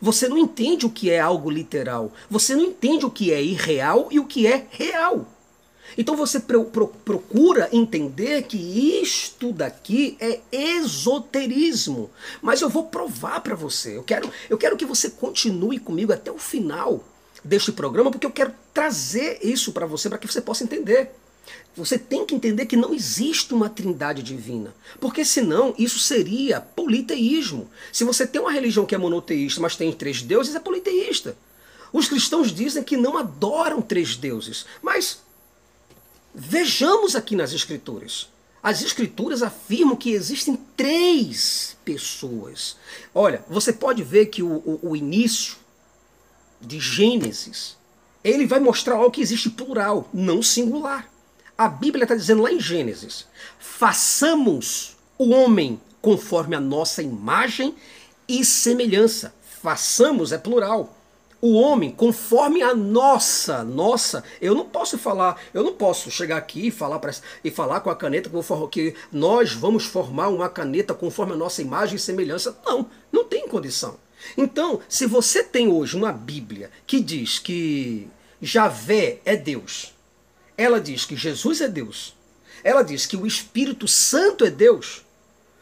Você 0.00 0.28
não 0.28 0.36
entende 0.36 0.84
o 0.84 0.90
que 0.90 1.10
é 1.10 1.20
algo 1.20 1.50
literal. 1.50 2.12
Você 2.28 2.54
não 2.54 2.64
entende 2.64 3.06
o 3.06 3.10
que 3.10 3.32
é 3.32 3.42
irreal 3.42 4.08
e 4.10 4.20
o 4.20 4.26
que 4.26 4.46
é 4.46 4.66
real. 4.70 5.26
Então 5.96 6.16
você 6.16 6.40
pro, 6.40 6.64
pro, 6.64 6.88
procura 6.88 7.68
entender 7.72 8.42
que 8.42 8.56
isto 9.00 9.52
daqui 9.52 10.16
é 10.20 10.40
esoterismo. 10.52 12.10
Mas 12.42 12.60
eu 12.60 12.68
vou 12.68 12.84
provar 12.84 13.40
para 13.40 13.54
você. 13.54 13.96
Eu 13.96 14.02
quero, 14.02 14.30
eu 14.50 14.58
quero 14.58 14.76
que 14.76 14.84
você 14.84 15.08
continue 15.08 15.78
comigo 15.78 16.12
até 16.12 16.30
o 16.30 16.38
final 16.38 17.02
deste 17.46 17.72
programa, 17.72 18.10
porque 18.10 18.26
eu 18.26 18.30
quero 18.30 18.52
trazer 18.74 19.38
isso 19.42 19.72
para 19.72 19.86
você, 19.86 20.08
para 20.08 20.18
que 20.18 20.26
você 20.26 20.40
possa 20.40 20.64
entender. 20.64 21.10
Você 21.76 21.98
tem 21.98 22.24
que 22.24 22.34
entender 22.34 22.66
que 22.66 22.76
não 22.76 22.94
existe 22.94 23.54
uma 23.54 23.68
trindade 23.68 24.22
divina. 24.22 24.74
Porque 24.98 25.24
senão 25.24 25.74
isso 25.78 25.98
seria 25.98 26.60
politeísmo. 26.60 27.70
Se 27.92 28.02
você 28.02 28.26
tem 28.26 28.40
uma 28.40 28.50
religião 28.50 28.86
que 28.86 28.94
é 28.94 28.98
monoteísta, 28.98 29.60
mas 29.60 29.76
tem 29.76 29.92
três 29.92 30.22
deuses, 30.22 30.54
é 30.54 30.60
politeísta. 30.60 31.36
Os 31.92 32.08
cristãos 32.08 32.52
dizem 32.52 32.82
que 32.82 32.96
não 32.96 33.16
adoram 33.16 33.80
três 33.80 34.16
deuses. 34.16 34.66
Mas 34.82 35.20
vejamos 36.34 37.14
aqui 37.14 37.36
nas 37.36 37.52
Escrituras. 37.52 38.28
As 38.62 38.82
Escrituras 38.82 39.42
afirmam 39.42 39.94
que 39.94 40.10
existem 40.10 40.58
três 40.76 41.76
pessoas. 41.84 42.76
Olha, 43.14 43.44
você 43.48 43.72
pode 43.72 44.02
ver 44.02 44.26
que 44.26 44.42
o, 44.42 44.56
o, 44.56 44.80
o 44.90 44.96
início 44.96 45.56
de 46.60 46.80
Gênesis, 46.80 47.76
ele 48.22 48.46
vai 48.46 48.58
mostrar 48.58 48.96
algo 48.96 49.10
que 49.10 49.20
existe 49.20 49.50
plural, 49.50 50.08
não 50.12 50.42
singular. 50.42 51.08
A 51.56 51.68
Bíblia 51.68 52.04
está 52.04 52.14
dizendo 52.14 52.42
lá 52.42 52.52
em 52.52 52.60
Gênesis: 52.60 53.26
façamos 53.58 54.96
o 55.16 55.30
homem 55.30 55.80
conforme 56.02 56.54
a 56.54 56.60
nossa 56.60 57.02
imagem 57.02 57.74
e 58.28 58.44
semelhança. 58.44 59.34
Façamos 59.62 60.32
é 60.32 60.38
plural. 60.38 60.94
O 61.40 61.52
homem 61.54 61.90
conforme 61.90 62.62
a 62.62 62.74
nossa, 62.74 63.62
nossa. 63.62 64.24
Eu 64.40 64.54
não 64.54 64.66
posso 64.66 64.98
falar, 64.98 65.40
eu 65.54 65.62
não 65.62 65.74
posso 65.74 66.10
chegar 66.10 66.36
aqui 66.36 66.68
e 66.68 66.70
falar 66.70 66.98
pra, 66.98 67.12
e 67.44 67.50
falar 67.50 67.80
com 67.80 67.90
a 67.90 67.96
caneta 67.96 68.30
que 68.70 68.94
nós 69.12 69.52
vamos 69.52 69.84
formar 69.84 70.28
uma 70.28 70.48
caneta 70.48 70.94
conforme 70.94 71.32
a 71.32 71.36
nossa 71.36 71.62
imagem 71.62 71.96
e 71.96 72.00
semelhança. 72.00 72.58
Não, 72.64 72.86
não 73.12 73.24
tem 73.24 73.48
condição. 73.48 73.96
Então, 74.36 74.80
se 74.88 75.06
você 75.06 75.42
tem 75.42 75.68
hoje 75.68 75.96
uma 75.96 76.12
Bíblia 76.12 76.70
que 76.86 77.00
diz 77.00 77.38
que 77.38 78.08
Javé 78.40 79.20
é 79.24 79.36
Deus, 79.36 79.94
ela 80.56 80.80
diz 80.80 81.04
que 81.04 81.16
Jesus 81.16 81.60
é 81.60 81.68
Deus, 81.68 82.14
ela 82.64 82.82
diz 82.82 83.06
que 83.06 83.16
o 83.16 83.26
Espírito 83.26 83.86
Santo 83.86 84.44
é 84.44 84.50
Deus, 84.50 85.04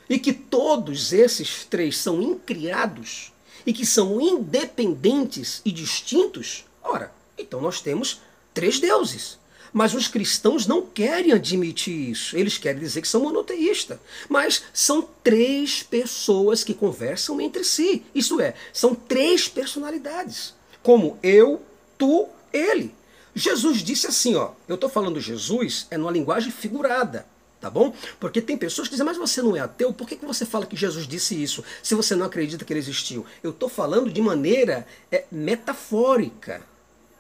e 0.08 0.18
que 0.18 0.32
todos 0.32 1.12
esses 1.12 1.64
três 1.64 1.96
são 1.96 2.20
incriados 2.20 3.32
e 3.66 3.72
que 3.72 3.86
são 3.86 4.20
independentes 4.20 5.62
e 5.64 5.72
distintos, 5.72 6.64
ora, 6.82 7.12
então 7.38 7.60
nós 7.60 7.80
temos 7.80 8.20
três 8.52 8.78
deuses. 8.78 9.38
Mas 9.74 9.92
os 9.92 10.06
cristãos 10.06 10.68
não 10.68 10.82
querem 10.82 11.32
admitir 11.32 12.10
isso. 12.10 12.38
Eles 12.38 12.56
querem 12.56 12.80
dizer 12.80 13.02
que 13.02 13.08
são 13.08 13.22
monoteístas. 13.22 13.98
Mas 14.28 14.62
são 14.72 15.02
três 15.24 15.82
pessoas 15.82 16.62
que 16.62 16.72
conversam 16.72 17.40
entre 17.40 17.64
si. 17.64 18.04
Isso 18.14 18.40
é, 18.40 18.54
são 18.72 18.94
três 18.94 19.48
personalidades. 19.48 20.54
Como 20.80 21.18
eu, 21.24 21.60
tu, 21.98 22.28
ele. 22.52 22.94
Jesus 23.34 23.82
disse 23.82 24.06
assim, 24.06 24.36
ó. 24.36 24.52
Eu 24.68 24.76
estou 24.76 24.88
falando 24.88 25.20
Jesus 25.20 25.88
é 25.90 25.98
numa 25.98 26.12
linguagem 26.12 26.52
figurada. 26.52 27.26
Tá 27.60 27.68
bom? 27.68 27.92
Porque 28.20 28.40
tem 28.40 28.56
pessoas 28.56 28.86
que 28.86 28.92
dizem, 28.92 29.06
mas 29.06 29.16
você 29.16 29.42
não 29.42 29.56
é 29.56 29.60
ateu, 29.60 29.90
por 29.92 30.06
que, 30.06 30.16
que 30.16 30.26
você 30.26 30.44
fala 30.44 30.66
que 30.66 30.76
Jesus 30.76 31.08
disse 31.08 31.42
isso, 31.42 31.64
se 31.82 31.94
você 31.94 32.14
não 32.14 32.26
acredita 32.26 32.62
que 32.62 32.70
ele 32.72 32.78
existiu? 32.80 33.24
Eu 33.42 33.50
estou 33.50 33.70
falando 33.70 34.12
de 34.12 34.20
maneira 34.20 34.86
é, 35.10 35.24
metafórica 35.32 36.62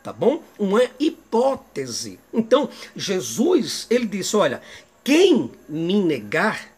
tá 0.04 0.12
bom? 0.12 0.42
Uma 0.58 0.82
hipótese. 1.00 2.20
Então, 2.32 2.68
Jesus, 2.94 3.86
ele 3.88 4.04
disse, 4.04 4.36
olha, 4.36 4.60
quem 5.02 5.50
me 5.66 6.00
negar, 6.02 6.68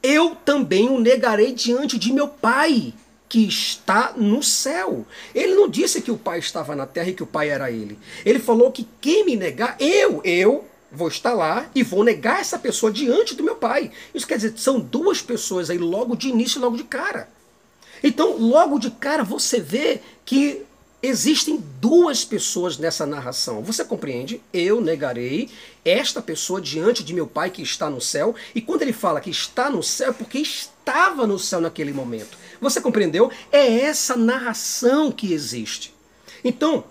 eu 0.00 0.36
também 0.36 0.88
o 0.88 1.00
negarei 1.00 1.52
diante 1.52 1.98
de 1.98 2.12
meu 2.12 2.28
Pai, 2.28 2.94
que 3.28 3.48
está 3.48 4.14
no 4.16 4.44
céu. 4.44 5.04
Ele 5.34 5.56
não 5.56 5.68
disse 5.68 6.00
que 6.00 6.10
o 6.12 6.16
Pai 6.16 6.38
estava 6.38 6.76
na 6.76 6.86
terra 6.86 7.10
e 7.10 7.14
que 7.14 7.22
o 7.24 7.26
Pai 7.26 7.50
era 7.50 7.68
ele. 7.68 7.98
Ele 8.24 8.38
falou 8.38 8.70
que 8.70 8.86
quem 9.00 9.26
me 9.26 9.34
negar, 9.34 9.76
eu, 9.80 10.20
eu 10.22 10.64
vou 10.90 11.08
estar 11.08 11.32
lá 11.32 11.68
e 11.74 11.82
vou 11.82 12.04
negar 12.04 12.40
essa 12.40 12.60
pessoa 12.60 12.92
diante 12.92 13.34
do 13.34 13.42
meu 13.42 13.56
Pai. 13.56 13.90
Isso 14.14 14.26
quer 14.26 14.36
dizer, 14.36 14.54
são 14.56 14.78
duas 14.78 15.20
pessoas 15.20 15.68
aí 15.68 15.78
logo 15.78 16.14
de 16.14 16.28
início 16.28 16.60
logo 16.60 16.76
de 16.76 16.84
cara. 16.84 17.28
Então, 18.04 18.36
logo 18.36 18.78
de 18.78 18.90
cara, 18.90 19.24
você 19.24 19.58
vê 19.58 20.00
que 20.24 20.64
Existem 21.02 21.60
duas 21.80 22.24
pessoas 22.24 22.78
nessa 22.78 23.04
narração. 23.04 23.60
Você 23.62 23.84
compreende? 23.84 24.40
Eu 24.52 24.80
negarei 24.80 25.50
esta 25.84 26.22
pessoa 26.22 26.60
diante 26.60 27.02
de 27.02 27.12
meu 27.12 27.26
Pai 27.26 27.50
que 27.50 27.60
está 27.60 27.90
no 27.90 28.00
céu. 28.00 28.36
E 28.54 28.60
quando 28.60 28.82
ele 28.82 28.92
fala 28.92 29.20
que 29.20 29.30
está 29.30 29.68
no 29.68 29.82
céu, 29.82 30.10
é 30.10 30.12
porque 30.12 30.38
estava 30.38 31.26
no 31.26 31.40
céu 31.40 31.60
naquele 31.60 31.92
momento. 31.92 32.38
Você 32.60 32.80
compreendeu? 32.80 33.32
É 33.50 33.80
essa 33.80 34.16
narração 34.16 35.10
que 35.10 35.32
existe. 35.32 35.92
Então, 36.44 36.84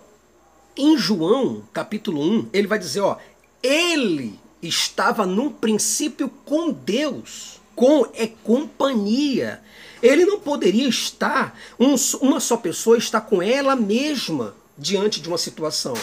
em 0.76 0.98
João, 0.98 1.64
capítulo 1.72 2.22
1, 2.22 2.50
ele 2.52 2.68
vai 2.68 2.80
dizer, 2.80 3.00
ó, 3.00 3.18
ele 3.64 4.38
estava 4.62 5.26
num 5.26 5.50
princípio 5.50 6.28
com 6.46 6.72
Deus. 6.72 7.62
Com 7.74 8.06
é 8.14 8.28
companhia. 8.28 9.62
Ele 10.02 10.26
não 10.26 10.40
poderia 10.40 10.88
estar, 10.88 11.58
um, 11.80 11.96
uma 12.22 12.40
só 12.40 12.58
pessoa 12.58 12.98
estar 12.98 13.22
com 13.22 13.42
ela 13.42 13.76
mesma 13.76 14.56
diante 14.78 15.22
de 15.22 15.28
uma 15.28 15.38
situação. 15.38 15.94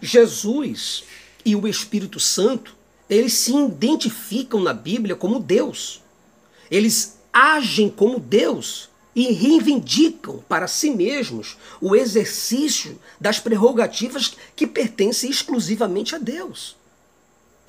Jesus 0.00 1.04
e 1.44 1.56
o 1.56 1.66
Espírito 1.66 2.20
Santo, 2.20 2.74
eles 3.08 3.32
se 3.34 3.54
identificam 3.54 4.60
na 4.60 4.74
Bíblia 4.74 5.16
como 5.16 5.40
Deus. 5.40 6.02
Eles 6.70 7.18
agem 7.32 7.88
como 7.88 8.18
Deus 8.18 8.88
e 9.14 9.32
reivindicam 9.32 10.42
para 10.48 10.66
si 10.66 10.90
mesmos 10.90 11.56
o 11.80 11.94
exercício 11.94 12.98
das 13.20 13.38
prerrogativas 13.38 14.34
que 14.56 14.66
pertencem 14.66 15.30
exclusivamente 15.30 16.14
a 16.14 16.18
Deus. 16.18 16.76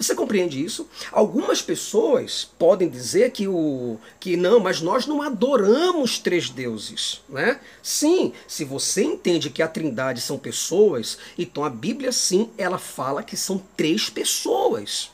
Você 0.04 0.16
compreende 0.16 0.64
isso? 0.64 0.88
Algumas 1.12 1.62
pessoas 1.62 2.50
podem 2.60 2.90
dizer 2.90 3.32
que 3.32 3.48
o 3.48 3.98
que 4.20 4.36
não, 4.36 4.60
mas 4.60 4.82
nós 4.82 5.06
não 5.06 5.22
adoramos 5.22 6.20
três 6.20 6.50
deuses, 6.50 7.22
né? 7.30 7.60
Sim, 7.82 8.34
se 8.48 8.66
você 8.66 9.04
entende 9.04 9.50
que 9.50 9.62
a 9.62 9.68
Trindade 9.68 10.22
são 10.22 10.38
pessoas, 10.38 11.18
então 11.38 11.64
a 11.64 11.70
Bíblia 11.70 12.12
sim, 12.12 12.50
ela 12.58 12.78
fala 12.78 13.24
que 13.24 13.38
são 13.38 13.64
três 13.78 14.10
pessoas. 14.10 15.10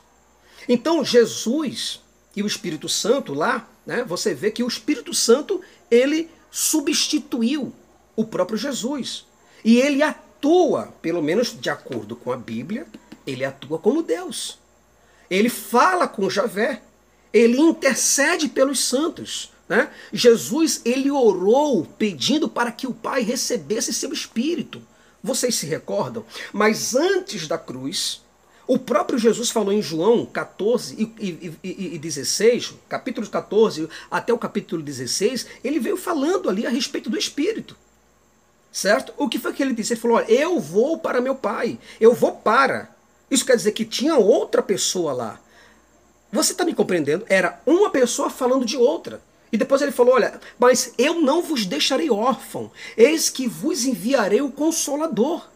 Então 0.68 1.06
Jesus 1.06 2.02
e 2.36 2.44
o 2.44 2.48
Espírito 2.48 2.90
Santo 2.90 3.34
lá, 3.34 3.70
né? 3.86 4.04
Você 4.04 4.34
vê 4.34 4.52
que 4.52 4.64
o 4.64 4.68
Espírito 4.68 5.14
Santo 5.14 5.62
ele 5.90 6.30
substituiu 6.52 7.74
o 8.16 8.26
próprio 8.26 8.58
Jesus. 8.58 9.26
E 9.64 9.78
ele 9.78 10.02
atua, 10.02 10.94
pelo 11.02 11.22
menos 11.22 11.60
de 11.60 11.70
acordo 11.70 12.16
com 12.16 12.32
a 12.32 12.38
Bíblia, 12.38 12.86
ele 13.26 13.46
atua 13.46 13.78
como 13.78 14.04
Deus. 14.04 14.59
Ele 15.30 15.50
fala 15.50 16.08
com 16.08 16.30
Javé. 16.30 16.82
Ele 17.32 17.60
intercede 17.60 18.50
pelos 18.50 18.80
santos. 18.80 19.52
Né? 19.68 19.90
Jesus 20.12 20.82
ele 20.84 21.12
orou 21.12 21.86
pedindo 21.86 22.50
para 22.50 22.72
que 22.72 22.88
o 22.88 22.94
Pai 22.94 23.22
recebesse 23.22 23.94
seu 23.94 24.12
espírito. 24.12 24.82
Vocês 25.24 25.56
se 25.56 25.66
recordam? 25.66 26.26
Mas 26.52 26.96
antes 26.96 27.48
da 27.48 27.58
cruz, 27.58 28.22
o 28.66 28.80
próprio 28.80 29.20
Jesus 29.20 29.50
falou 29.50 29.74
em 29.74 29.82
João 29.82 30.26
14 30.26 30.96
e, 31.20 31.58
e, 31.64 31.96
e 31.96 31.98
16, 31.98 32.76
capítulo 32.88 33.28
14 33.28 33.90
até 34.10 34.34
o 34.34 34.38
capítulo 34.38 34.82
16, 34.82 35.48
ele 35.64 35.80
veio 35.80 35.98
falando 35.98 36.50
ali 36.50 36.66
a 36.66 36.70
respeito 36.70 37.10
do 37.10 37.18
Espírito. 37.18 37.76
Certo? 38.72 39.14
O 39.18 39.28
que 39.28 39.40
foi 39.40 39.54
que 39.54 39.64
ele 39.64 39.74
disse? 39.74 39.94
Ele 39.94 40.00
falou: 40.00 40.22
Eu 40.22 40.60
vou 40.60 41.00
para 41.00 41.20
meu 41.20 41.36
Pai, 41.36 41.78
eu 42.00 42.14
vou 42.14 42.34
para. 42.34 42.96
Isso 43.30 43.46
quer 43.46 43.56
dizer 43.56 43.72
que 43.72 43.86
tinha 43.86 44.16
outra 44.18 44.62
pessoa 44.62 45.14
lá. 45.14 45.40
Você 46.32 46.52
está 46.52 46.64
me 46.64 46.74
compreendendo? 46.74 47.26
Era 47.28 47.60
uma 47.66 47.90
pessoa 47.90 48.30
falando 48.30 48.66
de 48.66 48.78
outra. 48.78 49.22
E 49.52 49.58
depois 49.58 49.82
ele 49.82 49.92
falou: 49.92 50.14
Olha, 50.16 50.40
mas 50.58 50.94
eu 50.98 51.22
não 51.22 51.42
vos 51.42 51.66
deixarei 51.66 52.10
órfão, 52.10 52.72
eis 52.96 53.30
que 53.30 53.48
vos 53.48 53.86
enviarei 53.86 54.42
o 54.42 54.52
consolador. 54.52 55.48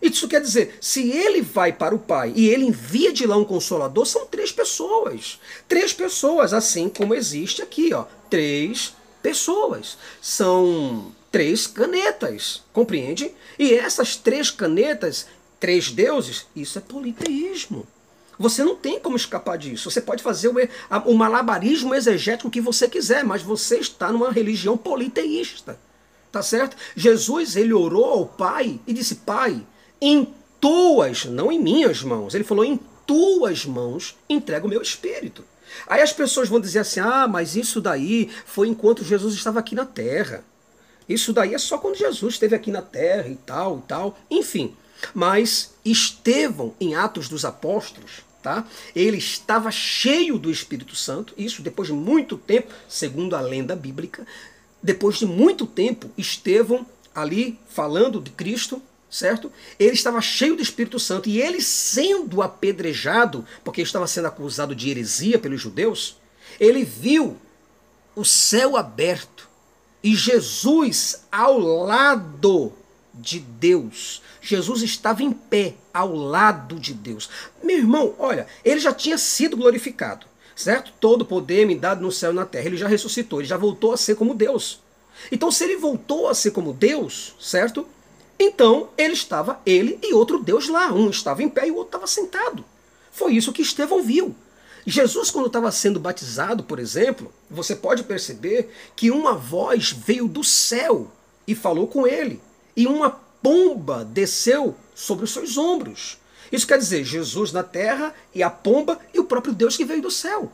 Isso 0.00 0.28
quer 0.28 0.40
dizer, 0.40 0.76
se 0.80 1.10
ele 1.10 1.40
vai 1.40 1.72
para 1.72 1.94
o 1.94 1.98
Pai 1.98 2.32
e 2.36 2.48
ele 2.48 2.66
envia 2.66 3.12
de 3.12 3.26
lá 3.26 3.36
um 3.36 3.44
consolador, 3.44 4.04
são 4.04 4.26
três 4.26 4.52
pessoas. 4.52 5.40
Três 5.66 5.92
pessoas, 5.92 6.52
assim 6.52 6.88
como 6.88 7.14
existe 7.14 7.62
aqui, 7.62 7.92
ó. 7.94 8.04
Três 8.28 8.94
pessoas. 9.22 9.96
São 10.20 11.12
três 11.32 11.66
canetas, 11.66 12.62
compreende? 12.72 13.32
E 13.58 13.72
essas 13.74 14.16
três 14.16 14.50
canetas 14.50 15.26
três 15.58 15.90
deuses, 15.90 16.46
isso 16.54 16.78
é 16.78 16.80
politeísmo. 16.80 17.86
Você 18.38 18.62
não 18.62 18.76
tem 18.76 19.00
como 19.00 19.16
escapar 19.16 19.56
disso. 19.56 19.90
Você 19.90 20.00
pode 20.00 20.22
fazer 20.22 20.48
o, 21.06 21.14
malabarismo 21.14 21.94
exegético 21.94 22.50
que 22.50 22.60
você 22.60 22.86
quiser, 22.88 23.24
mas 23.24 23.42
você 23.42 23.78
está 23.78 24.12
numa 24.12 24.30
religião 24.30 24.76
politeísta. 24.76 25.78
Tá 26.30 26.42
certo? 26.42 26.76
Jesus, 26.94 27.56
ele 27.56 27.72
orou 27.72 28.04
ao 28.04 28.26
Pai 28.26 28.78
e 28.86 28.92
disse: 28.92 29.16
Pai, 29.16 29.64
em 30.00 30.34
tuas, 30.60 31.24
não 31.24 31.50
em 31.50 31.58
minhas 31.58 32.02
mãos, 32.02 32.34
ele 32.34 32.44
falou: 32.44 32.64
em 32.64 32.78
tuas 33.06 33.64
mãos 33.64 34.16
entrego 34.28 34.66
o 34.66 34.70
meu 34.70 34.82
espírito. 34.82 35.44
Aí 35.86 36.02
as 36.02 36.12
pessoas 36.12 36.48
vão 36.48 36.60
dizer 36.60 36.80
assim: 36.80 37.00
ah, 37.00 37.26
mas 37.26 37.56
isso 37.56 37.80
daí 37.80 38.30
foi 38.44 38.68
enquanto 38.68 39.04
Jesus 39.04 39.34
estava 39.34 39.60
aqui 39.60 39.74
na 39.74 39.86
terra. 39.86 40.44
Isso 41.08 41.32
daí 41.32 41.54
é 41.54 41.58
só 41.58 41.78
quando 41.78 41.96
Jesus 41.96 42.34
esteve 42.34 42.54
aqui 42.54 42.70
na 42.70 42.82
terra 42.82 43.28
e 43.28 43.36
tal 43.36 43.78
e 43.78 43.88
tal. 43.88 44.18
Enfim. 44.30 44.76
Mas 45.14 45.74
Estevão, 45.84 46.74
em 46.80 46.94
Atos 46.94 47.28
dos 47.28 47.44
Apóstolos, 47.44 48.24
tá? 48.42 48.64
ele 48.94 49.18
estava 49.18 49.70
cheio 49.70 50.38
do 50.38 50.50
Espírito 50.50 50.94
Santo, 50.94 51.34
isso 51.36 51.62
depois 51.62 51.88
de 51.88 51.94
muito 51.94 52.36
tempo, 52.36 52.72
segundo 52.88 53.34
a 53.34 53.40
lenda 53.40 53.74
bíblica. 53.74 54.26
Depois 54.82 55.18
de 55.18 55.26
muito 55.26 55.66
tempo, 55.66 56.10
Estevão, 56.16 56.86
ali 57.14 57.58
falando 57.68 58.20
de 58.20 58.30
Cristo, 58.30 58.80
certo? 59.10 59.50
Ele 59.78 59.94
estava 59.94 60.20
cheio 60.20 60.56
do 60.56 60.62
Espírito 60.62 60.98
Santo 60.98 61.28
e 61.28 61.40
ele 61.40 61.60
sendo 61.60 62.42
apedrejado, 62.42 63.44
porque 63.64 63.82
estava 63.82 64.06
sendo 64.06 64.28
acusado 64.28 64.74
de 64.74 64.90
heresia 64.90 65.38
pelos 65.38 65.60
judeus, 65.60 66.16
ele 66.60 66.84
viu 66.84 67.36
o 68.14 68.24
céu 68.24 68.76
aberto 68.76 69.48
e 70.02 70.14
Jesus 70.14 71.24
ao 71.32 71.58
lado 71.58 72.72
de 73.16 73.40
Deus. 73.40 74.22
Jesus 74.40 74.82
estava 74.82 75.22
em 75.22 75.32
pé 75.32 75.74
ao 75.92 76.14
lado 76.14 76.78
de 76.78 76.94
Deus. 76.94 77.28
Meu 77.62 77.78
irmão, 77.78 78.14
olha, 78.18 78.46
ele 78.64 78.80
já 78.80 78.92
tinha 78.92 79.18
sido 79.18 79.56
glorificado, 79.56 80.26
certo? 80.54 80.92
Todo 81.00 81.24
poder 81.24 81.66
me 81.66 81.74
dado 81.74 82.02
no 82.02 82.12
céu 82.12 82.32
e 82.32 82.34
na 82.34 82.46
terra. 82.46 82.66
Ele 82.66 82.76
já 82.76 82.88
ressuscitou, 82.88 83.40
ele 83.40 83.48
já 83.48 83.56
voltou 83.56 83.92
a 83.92 83.96
ser 83.96 84.16
como 84.16 84.34
Deus. 84.34 84.80
Então, 85.32 85.50
se 85.50 85.64
ele 85.64 85.76
voltou 85.76 86.28
a 86.28 86.34
ser 86.34 86.50
como 86.50 86.72
Deus, 86.72 87.34
certo? 87.40 87.86
Então, 88.38 88.90
ele 88.98 89.14
estava, 89.14 89.60
ele 89.64 89.98
e 90.02 90.12
outro 90.12 90.38
Deus 90.38 90.68
lá. 90.68 90.92
Um 90.92 91.08
estava 91.08 91.42
em 91.42 91.48
pé 91.48 91.68
e 91.68 91.70
o 91.70 91.76
outro 91.76 91.88
estava 91.88 92.06
sentado. 92.06 92.64
Foi 93.10 93.32
isso 93.32 93.52
que 93.52 93.62
Estevão 93.62 94.02
viu. 94.02 94.34
Jesus, 94.86 95.30
quando 95.32 95.46
estava 95.46 95.72
sendo 95.72 95.98
batizado, 95.98 96.62
por 96.62 96.78
exemplo, 96.78 97.32
você 97.50 97.74
pode 97.74 98.04
perceber 98.04 98.70
que 98.94 99.10
uma 99.10 99.34
voz 99.34 99.90
veio 99.90 100.28
do 100.28 100.44
céu 100.44 101.10
e 101.46 101.54
falou 101.54 101.88
com 101.88 102.06
ele. 102.06 102.40
E 102.76 102.86
uma 102.86 103.10
pomba 103.42 104.04
desceu 104.04 104.76
sobre 104.94 105.24
os 105.24 105.32
seus 105.32 105.56
ombros. 105.56 106.18
Isso 106.52 106.66
quer 106.66 106.78
dizer, 106.78 107.04
Jesus 107.04 107.52
na 107.52 107.62
terra 107.62 108.14
e 108.34 108.42
a 108.42 108.50
pomba 108.50 108.98
e 109.12 109.18
o 109.18 109.24
próprio 109.24 109.54
Deus 109.54 109.76
que 109.76 109.84
veio 109.84 110.02
do 110.02 110.10
céu. 110.10 110.52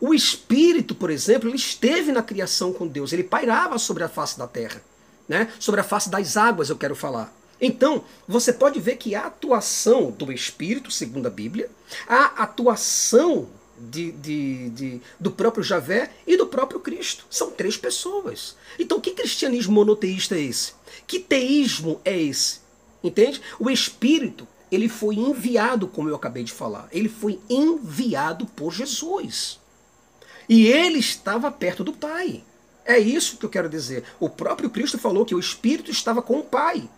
O 0.00 0.12
Espírito, 0.12 0.94
por 0.94 1.10
exemplo, 1.10 1.48
ele 1.48 1.56
esteve 1.56 2.12
na 2.12 2.22
criação 2.22 2.72
com 2.72 2.86
Deus, 2.86 3.12
ele 3.12 3.24
pairava 3.24 3.78
sobre 3.78 4.04
a 4.04 4.08
face 4.08 4.38
da 4.38 4.46
terra 4.46 4.82
né? 5.28 5.52
sobre 5.58 5.80
a 5.80 5.84
face 5.84 6.08
das 6.08 6.36
águas 6.36 6.68
eu 6.68 6.76
quero 6.76 6.94
falar. 6.94 7.32
Então, 7.60 8.04
você 8.26 8.52
pode 8.52 8.80
ver 8.80 8.96
que 8.96 9.14
a 9.14 9.26
atuação 9.26 10.10
do 10.10 10.32
Espírito, 10.32 10.90
segundo 10.90 11.26
a 11.26 11.30
Bíblia, 11.30 11.70
a 12.06 12.42
atuação 12.42 13.48
de, 13.78 14.12
de, 14.12 14.70
de, 14.70 15.00
do 15.18 15.30
próprio 15.30 15.62
Javé 15.62 16.10
e 16.26 16.36
do 16.36 16.46
próprio 16.46 16.80
Cristo. 16.80 17.24
São 17.30 17.50
três 17.50 17.76
pessoas. 17.76 18.56
Então, 18.78 19.00
que 19.00 19.12
cristianismo 19.12 19.74
monoteísta 19.74 20.36
é 20.36 20.40
esse? 20.40 20.72
Que 21.06 21.18
teísmo 21.18 22.00
é 22.04 22.20
esse? 22.20 22.60
Entende? 23.02 23.40
O 23.58 23.70
Espírito, 23.70 24.46
ele 24.70 24.88
foi 24.88 25.16
enviado, 25.16 25.86
como 25.86 26.08
eu 26.08 26.16
acabei 26.16 26.42
de 26.42 26.52
falar. 26.52 26.88
Ele 26.90 27.08
foi 27.08 27.38
enviado 27.48 28.46
por 28.46 28.72
Jesus. 28.72 29.60
E 30.48 30.66
ele 30.66 30.98
estava 30.98 31.50
perto 31.50 31.84
do 31.84 31.92
Pai. 31.92 32.42
É 32.84 32.98
isso 32.98 33.36
que 33.38 33.46
eu 33.46 33.50
quero 33.50 33.68
dizer. 33.68 34.04
O 34.20 34.28
próprio 34.28 34.68
Cristo 34.68 34.98
falou 34.98 35.24
que 35.24 35.34
o 35.34 35.40
Espírito 35.40 35.90
estava 35.90 36.20
com 36.20 36.38
o 36.38 36.44
Pai 36.44 36.88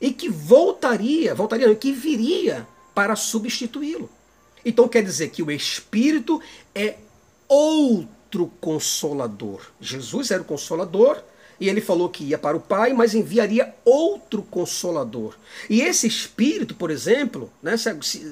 e 0.00 0.12
que 0.12 0.28
voltaria, 0.28 1.34
voltaria, 1.34 1.74
que 1.74 1.92
viria 1.92 2.66
para 2.94 3.16
substituí-lo. 3.16 4.10
Então 4.64 4.88
quer 4.88 5.02
dizer 5.02 5.30
que 5.30 5.42
o 5.42 5.50
Espírito 5.50 6.40
é 6.74 6.96
outro 7.48 8.50
consolador. 8.60 9.60
Jesus 9.80 10.30
era 10.30 10.42
o 10.42 10.44
consolador 10.44 11.22
e 11.60 11.68
ele 11.68 11.80
falou 11.80 12.08
que 12.08 12.24
ia 12.24 12.38
para 12.38 12.56
o 12.56 12.60
Pai, 12.60 12.92
mas 12.92 13.14
enviaria 13.14 13.74
outro 13.84 14.42
consolador. 14.42 15.36
E 15.68 15.82
esse 15.82 16.06
Espírito, 16.06 16.74
por 16.74 16.90
exemplo, 16.90 17.52
né, 17.62 17.74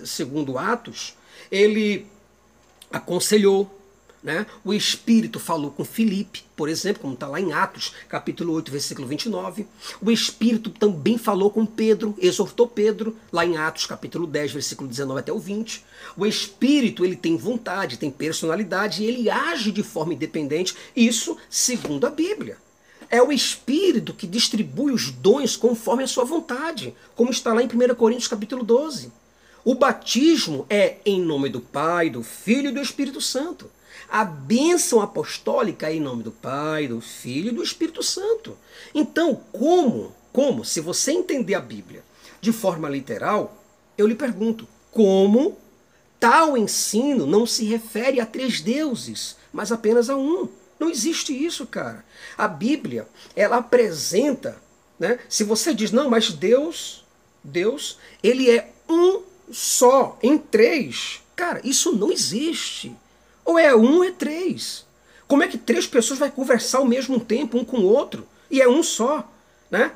segundo 0.05 0.57
Atos, 0.57 1.15
ele 1.51 2.07
aconselhou, 2.91 3.78
né? 4.29 4.45
O 4.63 4.75
Espírito 4.75 5.41
falou 5.41 5.71
com 5.71 5.87
Filipe, 5.87 6.43
por 6.55 6.69
exemplo, 6.69 7.01
como 7.01 7.15
está 7.15 7.27
lá 7.27 7.41
em 7.41 7.55
Atos, 7.55 7.95
capítulo 8.11 8.53
8, 8.53 8.71
versículo 8.71 9.09
29. 9.09 9.67
O 10.03 10.11
Espírito 10.11 10.69
também 10.69 11.17
falou 11.17 11.51
com 11.51 11.65
Pedro, 11.65 12.15
exortou 12.19 12.67
Pedro, 12.67 13.17
lá 13.33 13.47
em 13.47 13.57
Atos, 13.57 13.87
capítulo 13.87 14.27
10, 14.27 14.53
versículo 14.53 14.87
19 14.87 15.21
até 15.21 15.33
o 15.33 15.39
20. 15.39 15.83
O 16.15 16.27
Espírito, 16.27 17.07
ele 17.07 17.17
tem 17.17 17.39
vontade, 17.39 17.97
tem 17.97 18.11
personalidade 18.11 19.03
e 19.03 19.07
ele 19.07 19.31
age 19.31 19.73
de 19.73 19.83
forma 19.83 20.13
independente, 20.13 20.77
isso 20.95 21.39
segundo 21.49 22.07
a 22.07 22.11
Bíblia. 22.11 22.59
É 23.09 23.23
o 23.23 23.33
Espírito 23.33 24.13
que 24.13 24.27
distribui 24.27 24.93
os 24.93 25.11
dons 25.11 25.57
conforme 25.57 26.03
a 26.03 26.07
sua 26.07 26.25
vontade, 26.25 26.95
como 27.17 27.31
está 27.31 27.55
lá 27.55 27.63
em 27.63 27.67
1 27.67 27.95
Coríntios 27.95 28.29
capítulo 28.29 28.63
12. 28.63 29.11
O 29.65 29.75
batismo 29.75 30.67
é 30.69 30.99
em 31.07 31.19
nome 31.19 31.49
do 31.49 31.61
Pai, 31.61 32.11
do 32.11 32.23
Filho 32.23 32.69
e 32.69 32.73
do 32.73 32.83
Espírito 32.83 33.23
Santo. 33.23 33.71
A 34.09 34.25
bênção 34.25 35.01
apostólica 35.01 35.91
é 35.91 35.95
em 35.95 36.01
nome 36.01 36.23
do 36.23 36.33
Pai, 36.33 36.89
do 36.89 37.01
Filho 37.01 37.49
e 37.49 37.55
do 37.55 37.63
Espírito 37.63 38.03
Santo. 38.03 38.57
Então, 38.95 39.43
como, 39.53 40.15
como, 40.33 40.65
se 40.65 40.81
você 40.81 41.13
entender 41.13 41.55
a 41.55 41.61
Bíblia 41.61 42.03
de 42.41 42.53
forma 42.53 42.89
literal, 42.89 43.63
eu 43.97 44.07
lhe 44.07 44.15
pergunto, 44.15 44.67
como 44.91 45.59
tal 46.19 46.57
ensino 46.57 47.27
não 47.27 47.47
se 47.47 47.65
refere 47.65 48.21
a 48.21 48.27
três 48.27 48.61
deuses, 48.61 49.37
mas 49.53 49.71
apenas 49.71 50.09
a 50.09 50.17
um? 50.17 50.49
Não 50.79 50.89
existe 50.89 51.33
isso, 51.33 51.67
cara. 51.67 52.05
A 52.37 52.47
Bíblia, 52.47 53.09
ela 53.35 53.57
apresenta, 53.57 54.57
né? 54.99 55.19
Se 55.29 55.43
você 55.43 55.75
diz, 55.75 55.91
não, 55.91 56.09
mas 56.09 56.31
Deus, 56.31 57.05
Deus, 57.43 57.99
ele 58.23 58.51
é 58.51 58.73
um 58.89 59.23
só, 59.51 60.19
em 60.23 60.39
três. 60.39 61.21
Cara, 61.35 61.61
isso 61.65 61.93
não 61.93 62.13
existe. 62.13 62.95
Ou 63.49 63.59
é 63.59 63.75
um 63.75 63.97
ou 63.97 64.05
é 64.05 64.11
três. 64.11 64.85
Como 65.27 65.43
é 65.43 65.49
que 65.49 65.57
três 65.57 65.87
pessoas 65.87 66.19
vão 66.19 66.31
conversar 66.31 66.79
ao 66.79 66.85
mesmo 66.85 67.19
tempo, 67.19 67.57
um 67.57 67.65
com 67.65 67.79
o 67.79 67.87
outro? 67.87 68.29
E 68.51 68.61
é 68.61 68.69
um 68.69 68.83
só, 68.83 69.27
né? 69.71 69.93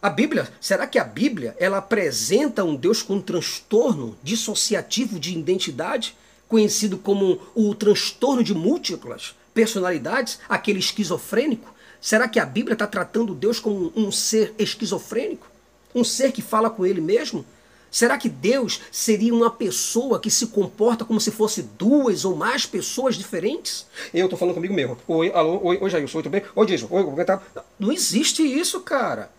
A 0.00 0.08
Bíblia, 0.08 0.48
será 0.60 0.86
que 0.86 1.00
a 1.00 1.04
Bíblia 1.04 1.56
ela 1.58 1.78
apresenta 1.78 2.62
um 2.62 2.76
Deus 2.76 3.02
com 3.02 3.14
um 3.14 3.20
transtorno 3.20 4.16
dissociativo 4.22 5.18
de 5.18 5.36
identidade, 5.36 6.16
conhecido 6.46 6.96
como 6.96 7.40
o 7.56 7.74
transtorno 7.74 8.44
de 8.44 8.54
múltiplas 8.54 9.34
personalidades, 9.52 10.38
aquele 10.48 10.78
esquizofrênico? 10.78 11.74
Será 12.00 12.28
que 12.28 12.38
a 12.38 12.46
Bíblia 12.46 12.74
está 12.74 12.86
tratando 12.86 13.34
Deus 13.34 13.58
como 13.58 13.92
um 13.96 14.12
ser 14.12 14.54
esquizofrênico? 14.56 15.50
Um 15.92 16.04
ser 16.04 16.30
que 16.30 16.40
fala 16.40 16.70
com 16.70 16.86
ele 16.86 17.00
mesmo? 17.00 17.44
Será 17.92 18.16
que 18.16 18.30
Deus 18.30 18.80
seria 18.90 19.34
uma 19.34 19.50
pessoa 19.50 20.18
que 20.18 20.30
se 20.30 20.46
comporta 20.46 21.04
como 21.04 21.20
se 21.20 21.30
fosse 21.30 21.60
duas 21.62 22.24
ou 22.24 22.34
mais 22.34 22.64
pessoas 22.64 23.16
diferentes? 23.16 23.86
Eu 24.14 24.24
estou 24.24 24.38
falando 24.38 24.54
comigo 24.54 24.72
mesmo. 24.72 24.96
Oi, 25.06 25.30
alô, 25.34 25.60
oi, 25.62 25.78
oi 25.78 25.90
Jailson, 25.90 26.16
oi, 26.16 26.22
tudo 26.22 26.32
bem? 26.32 26.42
Oi, 26.56 26.66
Jason, 26.66 26.88
oi, 26.90 27.04
como 27.04 27.20
é 27.20 27.24
tá? 27.24 27.42
Não 27.78 27.92
existe 27.92 28.42
isso, 28.42 28.80
cara. 28.80 29.30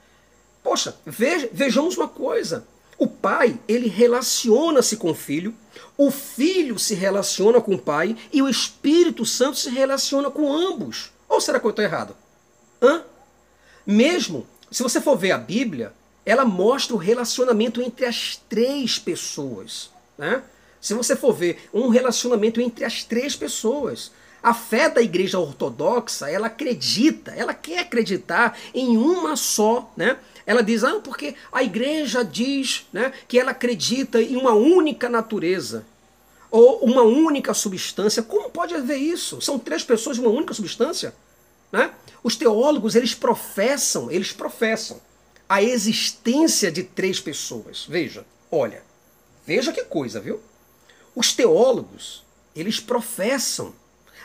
Poxa, 0.61 0.95
veja, 1.03 1.49
vejamos 1.51 1.97
uma 1.97 2.07
coisa. 2.07 2.63
O 2.95 3.07
pai, 3.07 3.59
ele 3.67 3.87
relaciona-se 3.87 4.97
com 4.97 5.09
o 5.09 5.15
filho, 5.15 5.55
o 5.97 6.11
filho 6.11 6.77
se 6.77 6.93
relaciona 6.93 7.59
com 7.59 7.73
o 7.73 7.81
pai 7.81 8.15
e 8.31 8.39
o 8.43 8.47
Espírito 8.47 9.25
Santo 9.25 9.57
se 9.57 9.71
relaciona 9.71 10.29
com 10.29 10.53
ambos. 10.53 11.11
Ou 11.27 11.41
será 11.41 11.59
que 11.59 11.65
eu 11.65 11.71
estou 11.71 11.83
errado? 11.83 12.15
Hã? 12.79 13.03
Mesmo, 13.83 14.45
se 14.69 14.83
você 14.83 15.01
for 15.01 15.17
ver 15.17 15.31
a 15.31 15.39
Bíblia, 15.39 15.91
ela 16.25 16.45
mostra 16.45 16.95
o 16.95 16.99
relacionamento 16.99 17.81
entre 17.81 18.05
as 18.05 18.39
três 18.49 18.97
pessoas. 18.97 19.89
Né? 20.17 20.41
Se 20.79 20.93
você 20.93 21.15
for 21.15 21.33
ver 21.33 21.69
um 21.73 21.89
relacionamento 21.89 22.61
entre 22.61 22.85
as 22.85 23.03
três 23.03 23.35
pessoas, 23.35 24.11
a 24.41 24.53
fé 24.53 24.89
da 24.89 25.01
igreja 25.01 25.39
ortodoxa, 25.39 26.29
ela 26.29 26.47
acredita, 26.47 27.31
ela 27.31 27.53
quer 27.53 27.79
acreditar 27.79 28.57
em 28.73 28.97
uma 28.97 29.37
só, 29.37 29.91
né? 29.95 30.17
Ela 30.45 30.61
diz, 30.61 30.83
ah, 30.83 30.99
porque 31.01 31.35
a 31.49 31.63
igreja 31.63 32.21
diz 32.21 32.85
né, 32.91 33.13
que 33.29 33.39
ela 33.39 33.51
acredita 33.51 34.21
em 34.21 34.35
uma 34.35 34.51
única 34.51 35.07
natureza 35.07 35.85
ou 36.51 36.79
uma 36.79 37.01
única 37.01 37.53
substância. 37.53 38.21
Como 38.21 38.49
pode 38.49 38.75
haver 38.75 38.97
isso? 38.97 39.39
São 39.39 39.57
três 39.57 39.85
pessoas 39.85 40.17
de 40.17 40.21
uma 40.21 40.29
única 40.29 40.53
substância? 40.53 41.15
Né? 41.71 41.91
Os 42.21 42.35
teólogos, 42.35 42.95
eles 42.95 43.15
professam, 43.15 44.11
eles 44.11 44.33
professam 44.33 44.99
a 45.47 45.61
existência 45.61 46.71
de 46.71 46.83
três 46.83 47.19
pessoas. 47.19 47.85
Veja, 47.87 48.25
Olha, 48.55 48.83
veja 49.47 49.73
que 49.73 49.83
coisa, 49.83 50.19
viu? 50.19 50.39
Os 51.15 51.33
teólogos, 51.33 52.23
eles 52.55 52.79
professam 52.79 53.73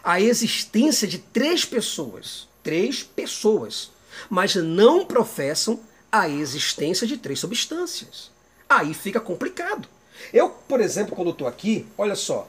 a 0.04 0.20
existência 0.20 1.08
de 1.08 1.16
três 1.16 1.64
pessoas. 1.64 2.46
Três 2.62 3.02
pessoas. 3.02 3.90
Mas 4.28 4.54
não 4.54 5.06
professam 5.06 5.80
a 6.12 6.28
existência 6.28 7.06
de 7.06 7.16
três 7.16 7.38
substâncias. 7.40 8.30
Aí 8.68 8.92
fica 8.92 9.18
complicado. 9.18 9.88
Eu, 10.30 10.50
por 10.50 10.78
exemplo, 10.78 11.16
quando 11.16 11.30
estou 11.30 11.46
aqui, 11.46 11.86
olha 11.96 12.14
só, 12.14 12.46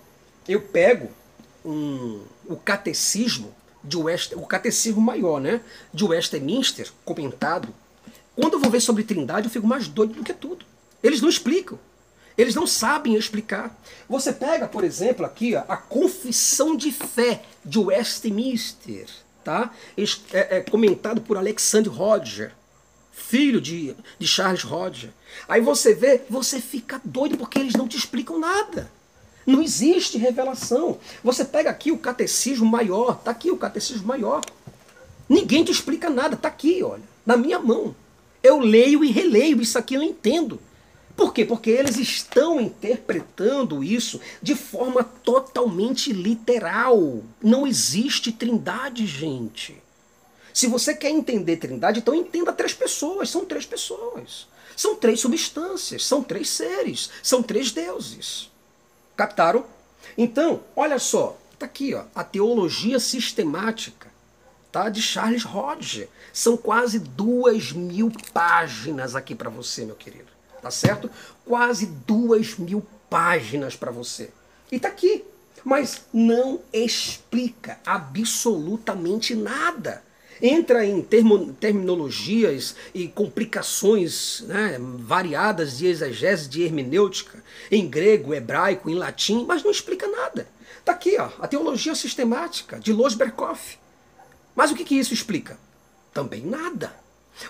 eu 0.50 0.62
pego 0.62 1.10
um, 1.64 2.22
o 2.46 2.58
catecismo 2.58 3.56
de 3.82 3.96
West, 3.96 4.34
o 4.34 4.46
catecismo 4.46 5.00
maior, 5.00 5.40
né, 5.40 5.62
de 5.94 6.04
Westminster, 6.04 6.92
comentado. 7.06 7.74
Quando 8.40 8.54
eu 8.54 8.60
vou 8.62 8.72
ver 8.72 8.80
sobre 8.80 9.04
Trindade, 9.04 9.48
eu 9.48 9.52
fico 9.52 9.68
mais 9.68 9.90
doido 9.90 10.14
do 10.14 10.24
que 10.24 10.34
tudo. 10.34 10.66
Eles 11.04 11.20
não 11.20 11.28
explicam. 11.28 11.78
Eles 12.38 12.56
não 12.56 12.66
sabem 12.66 13.16
explicar. 13.16 13.78
Você 14.08 14.32
pega, 14.32 14.66
por 14.66 14.86
exemplo, 14.86 15.26
aqui 15.26 15.58
ó, 15.58 15.64
a 15.68 15.76
Confissão 15.76 16.74
de 16.74 16.90
Fé 16.90 17.44
de 17.66 17.78
Westminster, 17.78 19.08
tá? 19.44 19.74
É, 20.32 20.58
é 20.58 20.62
comentado 20.62 21.20
por 21.20 21.36
Alexander 21.36 21.92
Roger, 21.92 22.54
filho 23.12 23.60
de, 23.60 23.94
de 24.18 24.26
Charles 24.26 24.64
Roger. 24.64 25.10
Aí 25.50 25.60
você 25.60 25.94
vê, 25.94 26.22
você 26.30 26.62
fica 26.62 27.02
doido 27.04 27.38
porque 27.38 27.60
eles 27.60 27.74
não 27.74 27.90
te 27.90 27.98
explicam 27.98 28.40
nada. 28.40 28.90
Não 29.46 29.62
existe 29.62 30.18
revelação. 30.18 30.98
Você 31.22 31.44
pega 31.44 31.70
aqui 31.70 31.92
o 31.92 31.98
catecismo 31.98 32.66
maior, 32.66 33.18
tá 33.18 33.32
aqui 33.32 33.52
o 33.52 33.58
catecismo 33.58 34.08
maior. 34.08 34.40
Ninguém 35.28 35.66
te 35.66 35.74
explica 35.74 36.10
nada, 36.10 36.38
tá 36.38 36.48
aqui, 36.48 36.82
olha, 36.82 37.04
na 37.26 37.36
minha 37.36 37.60
mão. 37.60 37.94
Eu 38.42 38.60
leio 38.60 39.04
e 39.04 39.12
releio, 39.12 39.62
isso 39.62 39.78
aqui 39.78 39.96
eu 39.96 40.04
entendo. 40.04 40.60
Por 41.16 41.34
quê? 41.34 41.44
Porque 41.44 41.70
eles 41.70 41.98
estão 41.98 42.62
interpretando 42.62 43.84
isso 43.84 44.22
de 44.42 44.56
forma 44.56 45.04
totalmente 45.04 46.14
literal. 46.14 47.22
Não 47.44 47.68
existe 47.68 48.32
trindade, 48.32 49.06
gente. 49.06 49.76
Se 50.54 50.66
você 50.66 50.96
quer 50.96 51.10
entender 51.10 51.58
trindade, 51.58 52.00
então 52.00 52.16
entenda 52.16 52.54
três 52.54 52.74
pessoas. 52.74 53.30
São 53.30 53.44
três 53.44 53.66
pessoas. 53.66 54.48
São 54.78 54.96
três 54.96 55.20
substâncias. 55.20 56.06
São 56.06 56.24
três 56.24 56.48
seres. 56.48 57.10
São 57.22 57.44
três 57.44 57.74
deuses. 57.74 58.50
Captaram? 59.18 59.66
Então, 60.18 60.64
olha 60.74 61.00
só. 61.00 61.38
Está 61.54 61.66
aqui, 61.66 61.94
ó, 61.94 62.06
a 62.16 62.24
teologia 62.24 62.98
sistemática 63.02 63.99
tá, 64.72 64.90
de 64.90 65.02
Charles 65.02 65.46
Hodge. 65.46 66.10
São 66.32 66.56
quase 66.56 67.00
duas 67.00 67.72
mil 67.72 68.12
páginas 68.34 69.16
aqui 69.16 69.36
para 69.36 69.50
você, 69.50 69.86
meu 69.86 69.96
querido 69.96 70.40
tá 70.62 70.70
certo? 70.70 71.10
Quase 71.46 71.86
duas 71.86 72.58
mil 72.58 72.86
páginas 73.10 73.76
para 73.76 73.92
você. 73.92 74.30
E 74.72 74.80
tá 74.80 74.88
aqui. 74.88 75.24
Mas 75.64 76.04
não 76.14 76.62
explica 76.72 77.80
absolutamente 77.86 79.36
nada. 79.36 80.04
Entra 80.42 80.86
em 80.86 81.02
termo, 81.02 81.52
terminologias 81.54 82.74
e 82.94 83.10
complicações 83.10 84.42
né, 84.48 84.78
variadas 84.80 85.78
de 85.78 85.88
exegese, 85.88 86.48
de 86.48 86.64
hermenêutica, 86.64 87.44
em 87.70 87.90
grego, 87.90 88.34
hebraico, 88.34 88.90
em 88.90 88.96
latim, 88.96 89.44
mas 89.46 89.64
não 89.64 89.72
explica 89.72 90.08
nada. 90.08 90.48
Está 90.80 90.94
aqui, 90.94 91.18
ó, 91.20 91.30
a 91.40 91.48
teologia 91.48 91.94
sistemática 91.94 92.80
de 92.80 92.94
Los 92.94 93.16
Berkoff. 93.16 93.78
Mas 94.56 94.72
o 94.72 94.76
que, 94.76 94.84
que 94.84 94.98
isso 94.98 95.14
explica? 95.14 95.58
Também 96.14 96.42
nada. 96.46 96.94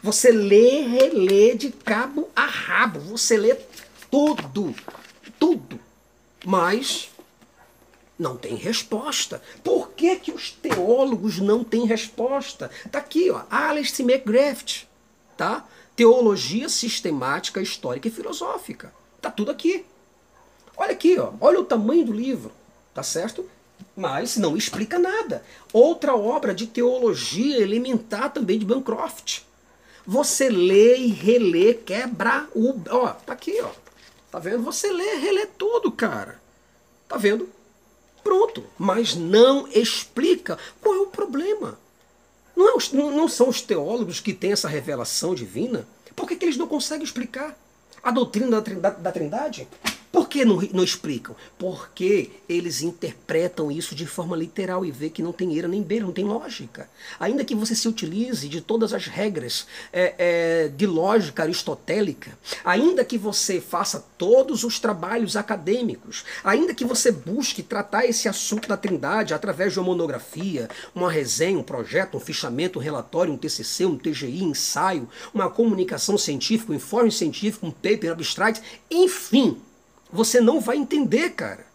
Você 0.03 0.31
lê, 0.31 0.81
relê 0.81 1.55
de 1.55 1.71
cabo 1.71 2.29
a 2.35 2.45
rabo. 2.45 2.99
Você 2.99 3.37
lê 3.37 3.55
tudo. 4.11 4.75
Tudo. 5.39 5.79
Mas 6.45 7.09
não 8.19 8.35
tem 8.35 8.55
resposta. 8.55 9.41
Por 9.63 9.91
que, 9.91 10.17
que 10.17 10.31
os 10.31 10.51
teólogos 10.51 11.39
não 11.39 11.63
têm 11.63 11.85
resposta? 11.85 12.69
Está 12.85 12.99
aqui, 12.99 13.31
ó, 13.31 13.43
Alice 13.49 14.01
McGrath, 14.03 14.85
tá? 15.37 15.65
Teologia 15.95 16.67
sistemática, 16.67 17.61
histórica 17.61 18.09
e 18.09 18.11
filosófica. 18.11 18.93
Tá 19.21 19.31
tudo 19.31 19.51
aqui. 19.51 19.85
Olha 20.75 20.91
aqui, 20.91 21.17
ó, 21.17 21.31
olha 21.39 21.59
o 21.59 21.65
tamanho 21.65 22.05
do 22.05 22.13
livro, 22.13 22.51
tá 22.93 23.03
certo? 23.03 23.49
Mas 23.95 24.37
não 24.37 24.55
explica 24.55 24.97
nada. 24.97 25.43
Outra 25.73 26.15
obra 26.15 26.53
de 26.53 26.67
teologia 26.67 27.61
elementar 27.61 28.31
também 28.31 28.57
de 28.57 28.65
Bancroft. 28.65 29.41
Você 30.05 30.49
lê 30.49 30.97
e 30.97 31.07
relê, 31.07 31.73
quebra 31.73 32.47
o. 32.55 32.79
Ó, 32.89 33.07
tá 33.09 33.33
aqui, 33.33 33.59
ó. 33.61 33.69
Tá 34.31 34.39
vendo? 34.39 34.63
Você 34.63 34.91
lê 34.91 35.15
relê 35.15 35.45
tudo, 35.45 35.91
cara. 35.91 36.39
Tá 37.07 37.17
vendo? 37.17 37.49
Pronto. 38.23 38.63
Mas 38.77 39.15
não 39.15 39.67
explica 39.67 40.57
qual 40.81 40.95
é 40.95 40.99
o 40.99 41.07
problema. 41.07 41.77
Não, 42.55 42.69
é 42.69 42.75
os, 42.75 42.91
não 42.91 43.27
são 43.27 43.49
os 43.49 43.61
teólogos 43.61 44.19
que 44.19 44.33
têm 44.33 44.51
essa 44.51 44.67
revelação 44.67 45.33
divina? 45.33 45.87
Por 46.15 46.27
que, 46.27 46.35
que 46.35 46.45
eles 46.45 46.57
não 46.57 46.67
conseguem 46.67 47.03
explicar 47.03 47.57
a 48.03 48.11
doutrina 48.11 48.61
da, 48.61 48.89
da 48.89 49.11
Trindade? 49.11 49.67
Que 50.29 50.45
não, 50.45 50.61
não 50.73 50.83
explicam? 50.83 51.35
Porque 51.57 52.29
eles 52.47 52.81
interpretam 52.81 53.71
isso 53.71 53.95
de 53.95 54.05
forma 54.05 54.35
literal 54.35 54.85
e 54.85 54.91
vê 54.91 55.09
que 55.09 55.23
não 55.23 55.31
tem 55.31 55.53
eira 55.55 55.67
nem 55.67 55.81
beira, 55.81 56.05
não 56.05 56.13
tem 56.13 56.23
lógica. 56.23 56.89
Ainda 57.19 57.43
que 57.43 57.55
você 57.55 57.73
se 57.73 57.87
utilize 57.87 58.47
de 58.47 58.61
todas 58.61 58.93
as 58.93 59.07
regras 59.07 59.65
é, 59.91 60.13
é, 60.17 60.67
de 60.67 60.85
lógica 60.85 61.43
aristotélica, 61.43 62.37
ainda 62.63 63.03
que 63.03 63.17
você 63.17 63.59
faça 63.59 64.05
todos 64.17 64.63
os 64.63 64.79
trabalhos 64.79 65.35
acadêmicos, 65.35 66.23
ainda 66.43 66.73
que 66.73 66.85
você 66.85 67.11
busque 67.11 67.63
tratar 67.63 68.05
esse 68.05 68.29
assunto 68.29 68.67
da 68.69 68.77
trindade 68.77 69.33
através 69.33 69.73
de 69.73 69.79
uma 69.79 69.87
monografia, 69.87 70.69
uma 70.93 71.11
resenha, 71.11 71.57
um 71.57 71.63
projeto, 71.63 72.17
um 72.17 72.19
fichamento, 72.19 72.77
um 72.77 72.81
relatório, 72.81 73.33
um 73.33 73.37
TCC, 73.37 73.85
um 73.85 73.97
TGI, 73.97 74.43
ensaio, 74.43 75.09
uma 75.33 75.49
comunicação 75.49 76.17
científica, 76.17 76.71
um 76.71 76.75
informe 76.75 77.11
científico, 77.11 77.65
um 77.65 77.71
paper 77.71 78.11
abstract, 78.11 78.61
enfim, 78.91 79.57
você 80.11 80.39
não 80.41 80.59
vai 80.59 80.77
entender, 80.77 81.31
cara. 81.31 81.67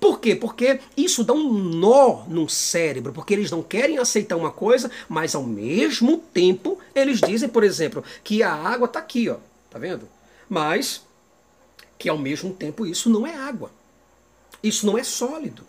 Por 0.00 0.20
quê? 0.20 0.34
Porque 0.34 0.80
isso 0.96 1.24
dá 1.24 1.32
um 1.32 1.52
nó 1.52 2.24
no 2.28 2.48
cérebro, 2.48 3.12
porque 3.12 3.32
eles 3.32 3.50
não 3.50 3.62
querem 3.62 3.98
aceitar 3.98 4.36
uma 4.36 4.50
coisa, 4.50 4.90
mas 5.08 5.34
ao 5.34 5.42
mesmo 5.42 6.18
tempo 6.18 6.78
eles 6.94 7.20
dizem, 7.20 7.48
por 7.48 7.64
exemplo, 7.64 8.04
que 8.22 8.42
a 8.42 8.52
água 8.52 8.86
está 8.86 8.98
aqui, 8.98 9.28
ó, 9.28 9.36
tá 9.70 9.78
vendo? 9.78 10.08
Mas 10.48 11.02
que 11.98 12.08
ao 12.08 12.18
mesmo 12.18 12.52
tempo 12.52 12.84
isso 12.86 13.08
não 13.08 13.26
é 13.26 13.34
água. 13.34 13.70
Isso 14.62 14.86
não 14.86 14.98
é 14.98 15.04
sólido. 15.04 15.64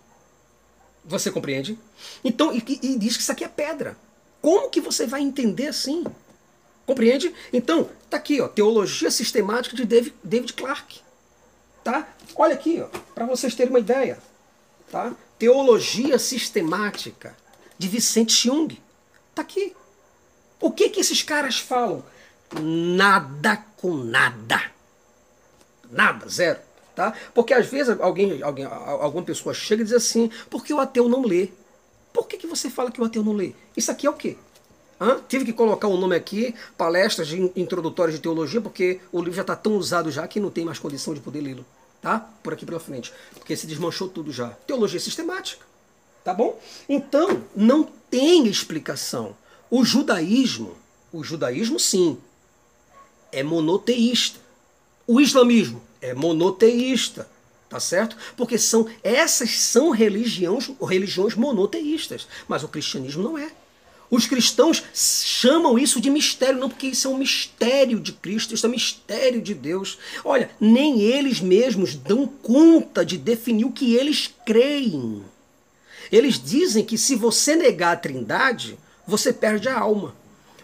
Você 1.05 1.31
compreende? 1.31 1.79
Então, 2.23 2.53
e, 2.53 2.61
e 2.83 2.97
diz 2.97 3.15
que 3.15 3.23
isso 3.23 3.31
aqui 3.31 3.45
é 3.45 3.47
pedra. 3.47 3.95
Como 4.41 4.69
que 4.69 4.81
você 4.81 5.07
vai 5.07 5.21
entender 5.21 5.67
assim? 5.67 6.03
Compreende? 6.85 7.33
Então, 7.51 7.89
tá 8.09 8.17
aqui, 8.17 8.41
ó, 8.41 8.47
Teologia 8.47 9.09
Sistemática 9.09 9.75
de 9.75 9.85
David, 9.85 10.13
David 10.23 10.53
Clark. 10.53 10.99
Tá? 11.87 12.05
Olha 12.35 12.53
aqui, 12.53 12.83
para 13.15 13.25
vocês 13.25 13.55
terem 13.55 13.71
uma 13.71 13.79
ideia. 13.79 14.17
Tá? 14.91 15.15
Teologia 15.39 16.19
sistemática 16.19 17.33
de 17.77 17.87
Vicente 17.87 18.33
Jung. 18.45 18.77
Tá 19.33 19.41
aqui. 19.41 19.73
O 20.59 20.69
que 20.69 20.89
que 20.89 20.99
esses 20.99 21.23
caras 21.23 21.59
falam? 21.59 22.03
Nada 22.59 23.63
com 23.77 23.93
nada. 23.93 24.61
Nada, 25.89 26.27
zero. 26.27 26.59
Tá? 26.93 27.13
Porque 27.33 27.53
às 27.53 27.67
vezes 27.67 27.97
alguém, 28.01 28.43
alguém, 28.43 28.65
alguma 28.65 29.23
pessoa 29.23 29.53
chega 29.53 29.81
e 29.81 29.85
diz 29.85 29.93
assim, 29.93 30.29
por 30.49 30.65
que 30.65 30.73
o 30.73 30.81
ateu 30.81 31.07
não 31.07 31.21
lê? 31.21 31.47
Por 32.11 32.27
que, 32.27 32.35
que 32.35 32.47
você 32.47 32.69
fala 32.69 32.91
que 32.91 32.99
o 32.99 33.05
ateu 33.05 33.23
não 33.23 33.31
lê? 33.31 33.53
Isso 33.77 33.89
aqui 33.89 34.05
é 34.05 34.09
o 34.09 34.13
quê? 34.13 34.35
Hã? 34.99 35.21
Tive 35.29 35.45
que 35.45 35.53
colocar 35.53 35.87
o 35.87 35.93
um 35.93 35.97
nome 35.97 36.17
aqui, 36.17 36.53
palestras 36.77 37.31
introdutórias 37.31 38.17
de 38.17 38.21
teologia, 38.21 38.59
porque 38.59 38.99
o 39.09 39.19
livro 39.19 39.35
já 39.35 39.41
está 39.41 39.55
tão 39.55 39.77
usado 39.77 40.11
já 40.11 40.27
que 40.27 40.37
não 40.37 40.51
tem 40.51 40.65
mais 40.65 40.79
condição 40.79 41.13
de 41.13 41.21
poder 41.21 41.39
lê-lo 41.39 41.65
tá? 42.01 42.19
Por 42.43 42.53
aqui 42.53 42.65
pela 42.65 42.79
frente, 42.79 43.13
porque 43.33 43.55
se 43.55 43.67
desmanchou 43.67 44.07
tudo 44.07 44.31
já. 44.31 44.49
Teologia 44.65 44.99
sistemática, 44.99 45.65
tá 46.23 46.33
bom? 46.33 46.59
Então, 46.87 47.43
não 47.55 47.83
tem 48.09 48.47
explicação. 48.47 49.35
O 49.69 49.83
judaísmo, 49.83 50.77
o 51.11 51.23
judaísmo 51.23 51.79
sim, 51.79 52.17
é 53.31 53.43
monoteísta. 53.43 54.39
O 55.05 55.19
islamismo 55.21 55.81
é 56.01 56.13
monoteísta, 56.13 57.29
tá 57.69 57.79
certo? 57.79 58.17
Porque 58.35 58.57
são 58.57 58.87
essas 59.03 59.51
são 59.59 59.89
religiões, 59.89 60.71
religiões 60.81 61.35
monoteístas, 61.35 62.27
mas 62.47 62.63
o 62.63 62.67
cristianismo 62.67 63.23
não 63.23 63.37
é. 63.37 63.51
Os 64.09 64.25
cristãos 64.25 64.81
chamam 64.93 65.77
isso 65.77 65.99
de 65.99 66.09
mistério, 66.09 66.59
não 66.59 66.69
porque 66.69 66.87
isso 66.87 67.07
é 67.07 67.11
um 67.11 67.17
mistério 67.17 67.99
de 67.99 68.13
Cristo, 68.13 68.53
isso 68.53 68.65
é 68.65 68.69
um 68.69 68.71
mistério 68.71 69.41
de 69.41 69.53
Deus. 69.53 69.97
Olha, 70.23 70.49
nem 70.59 71.01
eles 71.01 71.41
mesmos 71.41 71.93
dão 71.93 72.25
conta 72.25 73.05
de 73.05 73.17
definir 73.17 73.65
o 73.65 73.71
que 73.71 73.95
eles 73.95 74.33
creem. 74.45 75.23
Eles 76.09 76.41
dizem 76.41 76.85
que 76.85 76.97
se 76.97 77.15
você 77.15 77.55
negar 77.55 77.93
a 77.93 77.97
trindade, 77.97 78.77
você 79.05 79.33
perde 79.33 79.67
a 79.67 79.77
alma. 79.77 80.15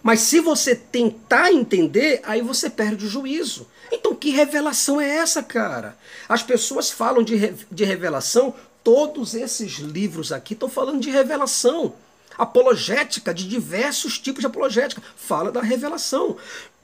Mas 0.01 0.21
se 0.21 0.39
você 0.39 0.75
tentar 0.75 1.51
entender, 1.51 2.21
aí 2.23 2.41
você 2.41 2.69
perde 2.69 3.06
o 3.06 3.10
juízo. 3.10 3.67
Então, 3.91 4.15
que 4.15 4.32
revelação 4.32 4.99
é 4.99 5.17
essa, 5.17 5.43
cara? 5.43 5.97
As 6.27 6.43
pessoas 6.43 6.89
falam 6.91 7.23
de, 7.23 7.53
de 7.71 7.84
revelação, 7.84 8.53
todos 8.84 9.34
esses 9.34 9.73
livros 9.79 10.32
aqui 10.32 10.53
estão 10.53 10.69
falando 10.69 11.01
de 11.01 11.10
revelação. 11.10 11.93
Apologética, 12.37 13.33
de 13.33 13.47
diversos 13.47 14.17
tipos 14.19 14.41
de 14.41 14.47
apologética. 14.47 15.01
Fala 15.15 15.51
da 15.51 15.61
revelação. 15.61 16.37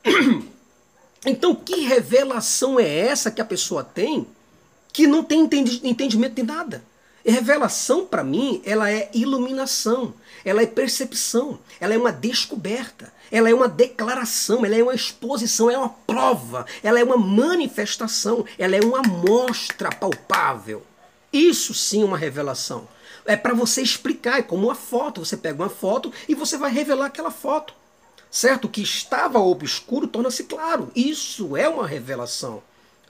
Então, 1.26 1.54
que 1.54 1.82
revelação 1.82 2.80
é 2.80 2.88
essa 2.88 3.30
que 3.30 3.42
a 3.42 3.46
pessoa 3.46 3.84
tem 3.84 4.26
que 4.94 5.06
não 5.06 5.22
tem 5.22 5.42
entendimento 5.84 6.36
de 6.36 6.44
nada? 6.44 6.84
E 7.26 7.32
revelação, 7.32 8.06
para 8.06 8.24
mim, 8.24 8.62
ela 8.66 8.90
é 8.90 9.10
iluminação, 9.14 10.14
ela 10.46 10.62
é 10.62 10.66
percepção, 10.66 11.60
ela 11.80 11.94
é 11.94 11.98
uma 11.98 12.12
descoberta, 12.12 13.12
ela 13.30 13.50
é 13.50 13.54
uma 13.54 13.68
declaração, 13.68 14.66
ela 14.66 14.76
é 14.76 14.82
uma 14.82 14.96
exposição, 14.96 15.70
ela 15.70 15.80
é 15.80 15.86
uma 15.86 15.96
prova, 16.08 16.66
ela 16.82 17.00
é 17.00 17.04
uma 17.04 17.18
manifestação, 17.18 18.46
ela 18.58 18.76
é 18.76 18.80
uma 18.80 19.00
amostra 19.00 19.90
palpável. 19.90 20.84
Isso 21.32 21.74
sim 21.74 22.02
é 22.02 22.06
uma 22.06 22.18
revelação. 22.18 22.88
É 23.26 23.36
para 23.36 23.54
você 23.54 23.82
explicar, 23.82 24.40
é 24.40 24.42
como 24.42 24.68
uma 24.68 24.76
foto. 24.76 25.24
Você 25.24 25.38
pega 25.38 25.62
uma 25.62 25.70
foto 25.70 26.12
e 26.28 26.34
você 26.34 26.58
vai 26.58 26.72
revelar 26.72 27.06
aquela 27.06 27.32
foto. 27.32 27.74
Certo? 28.32 28.66
O 28.66 28.70
que 28.70 28.82
estava 28.82 29.40
obscuro 29.40 30.08
torna-se 30.08 30.44
claro. 30.46 30.92
Isso 30.96 31.56
é 31.56 31.70
uma 31.70 31.88
revelação. 31.88 32.64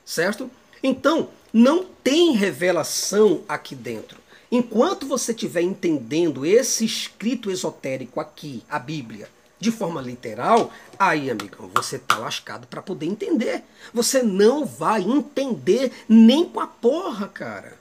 Certo? 0.06 0.50
Então, 0.84 1.30
não 1.54 1.86
tem 2.04 2.34
revelação 2.34 3.44
aqui 3.48 3.76
dentro. 3.76 4.20
Enquanto 4.52 5.06
você 5.06 5.32
estiver 5.32 5.62
entendendo 5.62 6.46
esse 6.46 6.84
escrito 6.84 7.52
esotérico 7.52 8.20
aqui, 8.20 8.64
a 8.70 8.80
Bíblia, 8.80 9.30
de 9.60 9.72
forma 9.72 10.02
literal, 10.02 10.72
aí, 10.98 11.30
amigão, 11.30 11.70
você 11.76 11.98
está 11.98 12.18
lascado 12.18 12.66
para 12.66 12.82
poder 12.82 13.06
entender. 13.06 13.64
Você 13.94 14.24
não 14.24 14.66
vai 14.66 15.02
entender 15.02 15.92
nem 16.08 16.46
com 16.46 16.60
a 16.60 16.68
porra, 16.68 17.28
cara. 17.28 17.79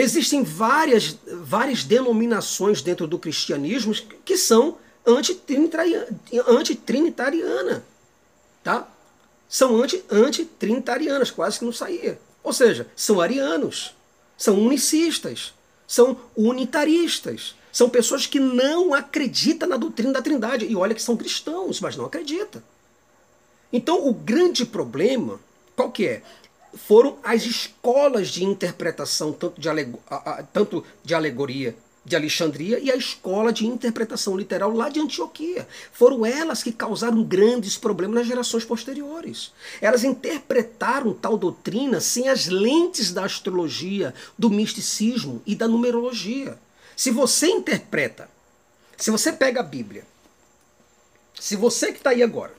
Existem 0.00 0.42
várias, 0.42 1.18
várias 1.42 1.84
denominações 1.84 2.80
dentro 2.80 3.06
do 3.06 3.18
cristianismo 3.18 3.92
que 4.24 4.34
são 4.34 4.78
antitrinitariana, 5.06 7.84
tá? 8.64 8.88
São 9.46 9.78
antitrinitarianas, 10.10 11.30
quase 11.30 11.58
que 11.58 11.66
não 11.66 11.72
saía. 11.72 12.18
Ou 12.42 12.50
seja, 12.50 12.86
são 12.96 13.20
arianos, 13.20 13.94
são 14.38 14.58
unicistas, 14.58 15.52
são 15.86 16.16
unitaristas, 16.34 17.54
são 17.70 17.90
pessoas 17.90 18.26
que 18.26 18.40
não 18.40 18.94
acreditam 18.94 19.68
na 19.68 19.76
doutrina 19.76 20.14
da 20.14 20.22
Trindade. 20.22 20.64
E 20.64 20.74
olha 20.74 20.94
que 20.94 21.02
são 21.02 21.14
cristãos, 21.14 21.78
mas 21.78 21.94
não 21.94 22.06
acreditam. 22.06 22.62
Então 23.70 24.08
o 24.08 24.14
grande 24.14 24.64
problema, 24.64 25.38
qual 25.76 25.90
que 25.90 26.06
é? 26.06 26.22
Foram 26.74 27.18
as 27.22 27.42
escolas 27.42 28.28
de 28.28 28.44
interpretação, 28.44 29.32
tanto 29.32 29.60
de, 29.60 29.68
tanto 30.52 30.84
de 31.04 31.14
alegoria 31.14 31.76
de 32.04 32.16
Alexandria 32.16 32.78
e 32.78 32.90
a 32.90 32.96
escola 32.96 33.52
de 33.52 33.66
interpretação 33.66 34.36
literal 34.36 34.72
lá 34.72 34.88
de 34.88 35.00
Antioquia. 35.00 35.68
Foram 35.92 36.24
elas 36.24 36.62
que 36.62 36.72
causaram 36.72 37.22
grandes 37.22 37.76
problemas 37.76 38.16
nas 38.16 38.26
gerações 38.26 38.64
posteriores. 38.64 39.52
Elas 39.80 40.02
interpretaram 40.02 41.12
tal 41.12 41.36
doutrina 41.36 42.00
sem 42.00 42.28
as 42.28 42.46
lentes 42.46 43.12
da 43.12 43.24
astrologia, 43.24 44.14
do 44.38 44.48
misticismo 44.48 45.42
e 45.46 45.54
da 45.54 45.68
numerologia. 45.68 46.58
Se 46.96 47.10
você 47.10 47.48
interpreta, 47.48 48.28
se 48.96 49.10
você 49.10 49.32
pega 49.32 49.60
a 49.60 49.64
Bíblia, 49.64 50.04
se 51.38 51.54
você 51.54 51.92
que 51.92 51.98
está 51.98 52.10
aí 52.10 52.22
agora, 52.22 52.54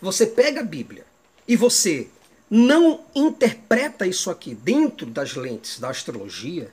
você 0.00 0.26
pega 0.26 0.60
a 0.60 0.64
Bíblia 0.64 1.04
e 1.46 1.56
você 1.56 2.08
não 2.50 3.00
interpreta 3.14 4.06
isso 4.06 4.30
aqui 4.30 4.54
dentro 4.54 5.06
das 5.06 5.34
lentes 5.34 5.78
da 5.78 5.90
astrologia, 5.90 6.72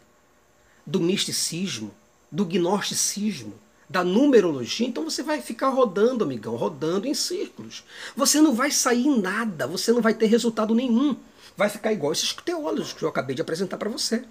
do 0.86 1.00
misticismo, 1.00 1.92
do 2.32 2.46
gnosticismo, 2.46 3.54
da 3.90 4.04
numerologia, 4.04 4.88
então 4.88 5.04
você 5.04 5.22
vai 5.22 5.42
ficar 5.42 5.70
rodando, 5.70 6.24
amigão, 6.24 6.56
rodando 6.56 7.08
em 7.08 7.14
círculos. 7.14 7.84
Você 8.16 8.42
não 8.42 8.54
vai 8.54 8.72
sair 8.72 9.08
nada, 9.08 9.68
você 9.68 9.92
não 9.92 10.02
vai 10.02 10.14
ter 10.14 10.26
resultado 10.26 10.74
nenhum. 10.74 11.16
Vai 11.56 11.70
ficar 11.70 11.94
igual 11.94 12.12
esses 12.12 12.34
teólogos 12.34 12.94
que 12.94 13.04
eu 13.04 13.10
acabei 13.10 13.36
de 13.36 13.42
apresentar 13.42 13.78
para 13.78 13.90
você. 13.90 14.24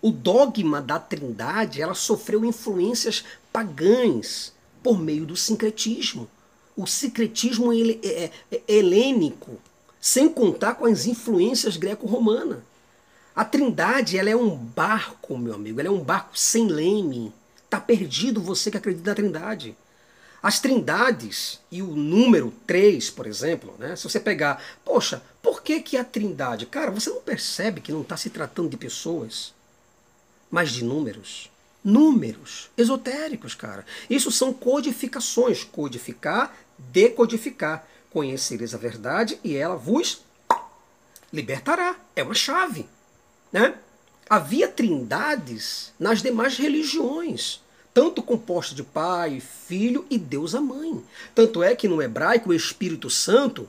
O 0.00 0.12
dogma 0.12 0.80
da 0.80 0.98
trindade, 0.98 1.82
ela 1.82 1.94
sofreu 1.94 2.44
influências 2.44 3.24
pagãs 3.52 4.52
por 4.82 4.98
meio 4.98 5.26
do 5.26 5.36
sincretismo. 5.36 6.30
O 6.76 6.86
sincretismo 6.86 7.72
é, 7.72 7.98
é, 8.06 8.30
é 8.52 8.62
helênico, 8.68 9.58
sem 10.00 10.28
contar 10.28 10.74
com 10.74 10.86
as 10.86 11.06
influências 11.06 11.76
greco-romanas. 11.76 12.58
A 13.34 13.44
Trindade 13.44 14.18
ela 14.18 14.30
é 14.30 14.36
um 14.36 14.56
barco, 14.56 15.38
meu 15.38 15.54
amigo, 15.54 15.80
ela 15.80 15.88
é 15.88 15.92
um 15.92 16.02
barco 16.02 16.38
sem 16.38 16.66
leme. 16.66 17.32
Está 17.64 17.78
perdido 17.80 18.40
você 18.40 18.70
que 18.70 18.76
acredita 18.76 19.10
na 19.10 19.14
Trindade. 19.14 19.76
As 20.42 20.60
trindades 20.60 21.58
e 21.70 21.82
o 21.82 21.88
número 21.88 22.52
3, 22.66 23.10
por 23.10 23.26
exemplo, 23.26 23.74
né? 23.78 23.96
se 23.96 24.04
você 24.04 24.20
pegar, 24.20 24.62
poxa, 24.84 25.20
por 25.42 25.62
que, 25.62 25.80
que 25.80 25.96
a 25.96 26.04
trindade? 26.04 26.66
Cara, 26.66 26.92
você 26.92 27.10
não 27.10 27.20
percebe 27.20 27.80
que 27.80 27.90
não 27.90 28.02
está 28.02 28.16
se 28.16 28.30
tratando 28.30 28.70
de 28.70 28.76
pessoas, 28.76 29.52
mas 30.48 30.70
de 30.70 30.84
números? 30.84 31.50
Números 31.82 32.70
esotéricos, 32.76 33.54
cara. 33.54 33.84
Isso 34.08 34.30
são 34.30 34.52
codificações. 34.52 35.64
Codificar, 35.64 36.54
decodificar. 36.76 37.86
Conhecereis 38.10 38.74
a 38.74 38.78
verdade 38.78 39.38
e 39.44 39.56
ela 39.56 39.76
vos 39.76 40.22
libertará. 41.32 41.96
É 42.16 42.22
uma 42.22 42.34
chave. 42.34 42.86
Né? 43.52 43.74
Havia 44.28 44.68
trindades 44.68 45.92
nas 45.98 46.22
demais 46.22 46.56
religiões, 46.56 47.62
tanto 47.94 48.22
composta 48.22 48.74
de 48.74 48.82
Pai, 48.82 49.40
Filho 49.40 50.06
e 50.10 50.18
Deus 50.18 50.54
a 50.54 50.60
Mãe. 50.60 51.02
Tanto 51.34 51.62
é 51.62 51.74
que 51.74 51.88
no 51.88 52.02
hebraico 52.02 52.50
o 52.50 52.54
Espírito 52.54 53.08
Santo, 53.08 53.68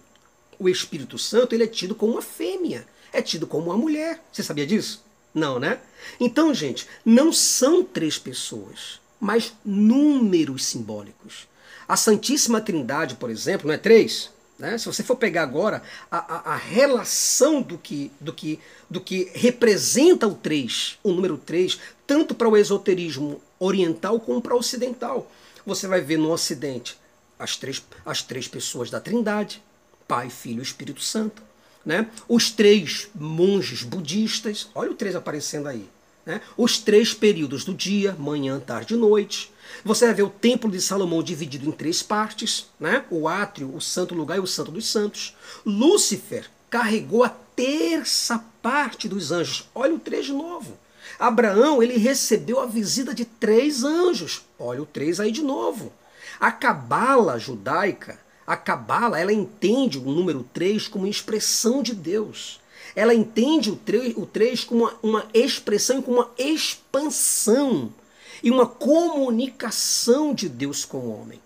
o 0.60 0.68
Espírito 0.68 1.18
Santo 1.18 1.56
ele 1.56 1.64
é 1.64 1.68
tido 1.68 1.96
como 1.96 2.14
uma 2.14 2.22
fêmea, 2.22 2.86
é 3.14 3.22
tido 3.22 3.48
como 3.48 3.68
uma 3.68 3.78
mulher. 3.78 4.22
Você 4.32 4.44
sabia 4.44 4.68
disso? 4.68 5.04
Não, 5.34 5.60
né? 5.60 5.80
Então, 6.20 6.54
gente, 6.54 6.88
não 7.06 7.32
são 7.32 7.84
três 7.84 8.18
pessoas, 8.18 9.00
mas 9.20 9.54
números 9.64 10.66
simbólicos. 10.66 11.48
A 11.90 11.98
Santíssima 11.98 12.62
Trindade, 12.62 13.16
por 13.16 13.32
exemplo, 13.32 13.66
não 13.68 13.74
é 13.74 13.78
três? 13.78 14.30
Né? 14.60 14.78
Se 14.78 14.86
você 14.86 15.02
for 15.02 15.16
pegar 15.16 15.42
agora 15.42 15.82
a, 16.12 16.52
a, 16.52 16.54
a, 16.54 16.56
relação 16.56 17.64
do 17.64 17.80
que, 17.80 18.12
do, 18.22 18.32
que, 18.32 18.60
do 18.88 19.02
que 19.02 19.32
representa 19.34 20.28
o 20.28 20.36
3, 20.36 21.00
o 21.02 21.12
número 21.12 21.36
3, 21.36 21.80
tanto 22.06 22.36
para 22.36 22.48
o 22.48 22.56
esoterismo 22.56 23.42
oriental 23.58 24.20
como 24.20 24.40
para 24.40 24.54
o 24.54 24.60
ocidental. 24.60 25.32
Você 25.66 25.88
vai 25.88 26.00
ver 26.00 26.20
no 26.20 26.32
Ocidente 26.32 26.96
as 27.40 27.56
três, 27.56 27.82
as 28.06 28.22
três 28.22 28.48
pessoas 28.48 28.92
da 28.92 29.00
Trindade, 29.00 29.64
Pai, 30.08 30.30
Filho 30.30 30.60
e 30.60 30.64
Espírito 30.64 31.02
Santo. 31.02 31.42
Né? 31.84 32.08
Os 32.28 32.52
três 32.52 33.08
monges 33.16 33.82
budistas, 33.82 34.70
olha 34.76 34.92
o 34.92 34.96
3 34.96 35.16
aparecendo 35.16 35.68
aí. 35.68 35.90
Né? 36.24 36.40
Os 36.56 36.78
três 36.78 37.16
períodos 37.16 37.66
do 37.66 37.74
dia, 37.74 38.16
manhã, 38.20 38.60
tarde 38.60 38.94
e 38.94 38.98
noite. 38.98 39.52
Você 39.84 40.06
vai 40.06 40.14
ver 40.14 40.24
o 40.24 40.30
Templo 40.30 40.70
de 40.70 40.82
Salomão 40.82 41.24
dividido 41.24 41.68
em 41.68 41.72
três 41.72 42.04
partes, 42.04 42.68
né? 42.80 43.06
o 43.10 43.28
átrio, 43.28 43.74
o 43.74 43.82
santo 43.82 44.14
lugar 44.14 44.38
e 44.38 44.42
o 44.42 44.48
santo 44.48 44.72
dos 44.72 44.88
santos. 44.88 45.36
Lúcifer 45.66 46.50
carregou 46.70 47.24
a 47.24 47.30
terça 47.30 48.44
parte 48.62 49.08
dos 49.08 49.32
anjos. 49.32 49.70
Olha 49.74 49.94
o 49.94 50.00
3 50.00 50.28
de 50.28 50.34
novo. 50.34 50.78
Abraão 51.18 51.82
ele 51.82 51.98
recebeu 51.98 52.60
a 52.60 52.66
visita 52.66 53.14
de 53.14 53.26
três 53.26 53.84
anjos. 53.84 54.42
Olha 54.58 54.82
o 54.82 54.86
3 54.86 55.20
aí 55.20 55.32
de 55.32 55.42
novo. 55.42 55.92
A 56.40 56.52
cabala 56.52 57.40
judaica, 57.40 58.20
a 58.46 58.56
cabala, 58.56 59.20
ela 59.20 59.34
entende 59.34 59.98
o 59.98 60.04
número 60.04 60.46
3 60.54 60.88
como 60.88 61.08
expressão 61.08 61.82
de 61.82 61.94
Deus 61.94 62.60
ela 62.96 63.14
entende 63.14 63.72
o 63.72 63.76
3, 63.76 64.18
o 64.18 64.26
3 64.26 64.64
como 64.64 64.84
uma, 64.84 64.96
uma 65.02 65.26
expressão, 65.34 66.02
como 66.02 66.18
uma 66.18 66.32
expansão 66.38 67.94
e 68.44 68.52
uma 68.52 68.66
comunicação 68.66 70.34
de 70.34 70.48
Deus 70.48 70.86
com 70.86 70.98
o 70.98 71.22
homem. 71.22 71.42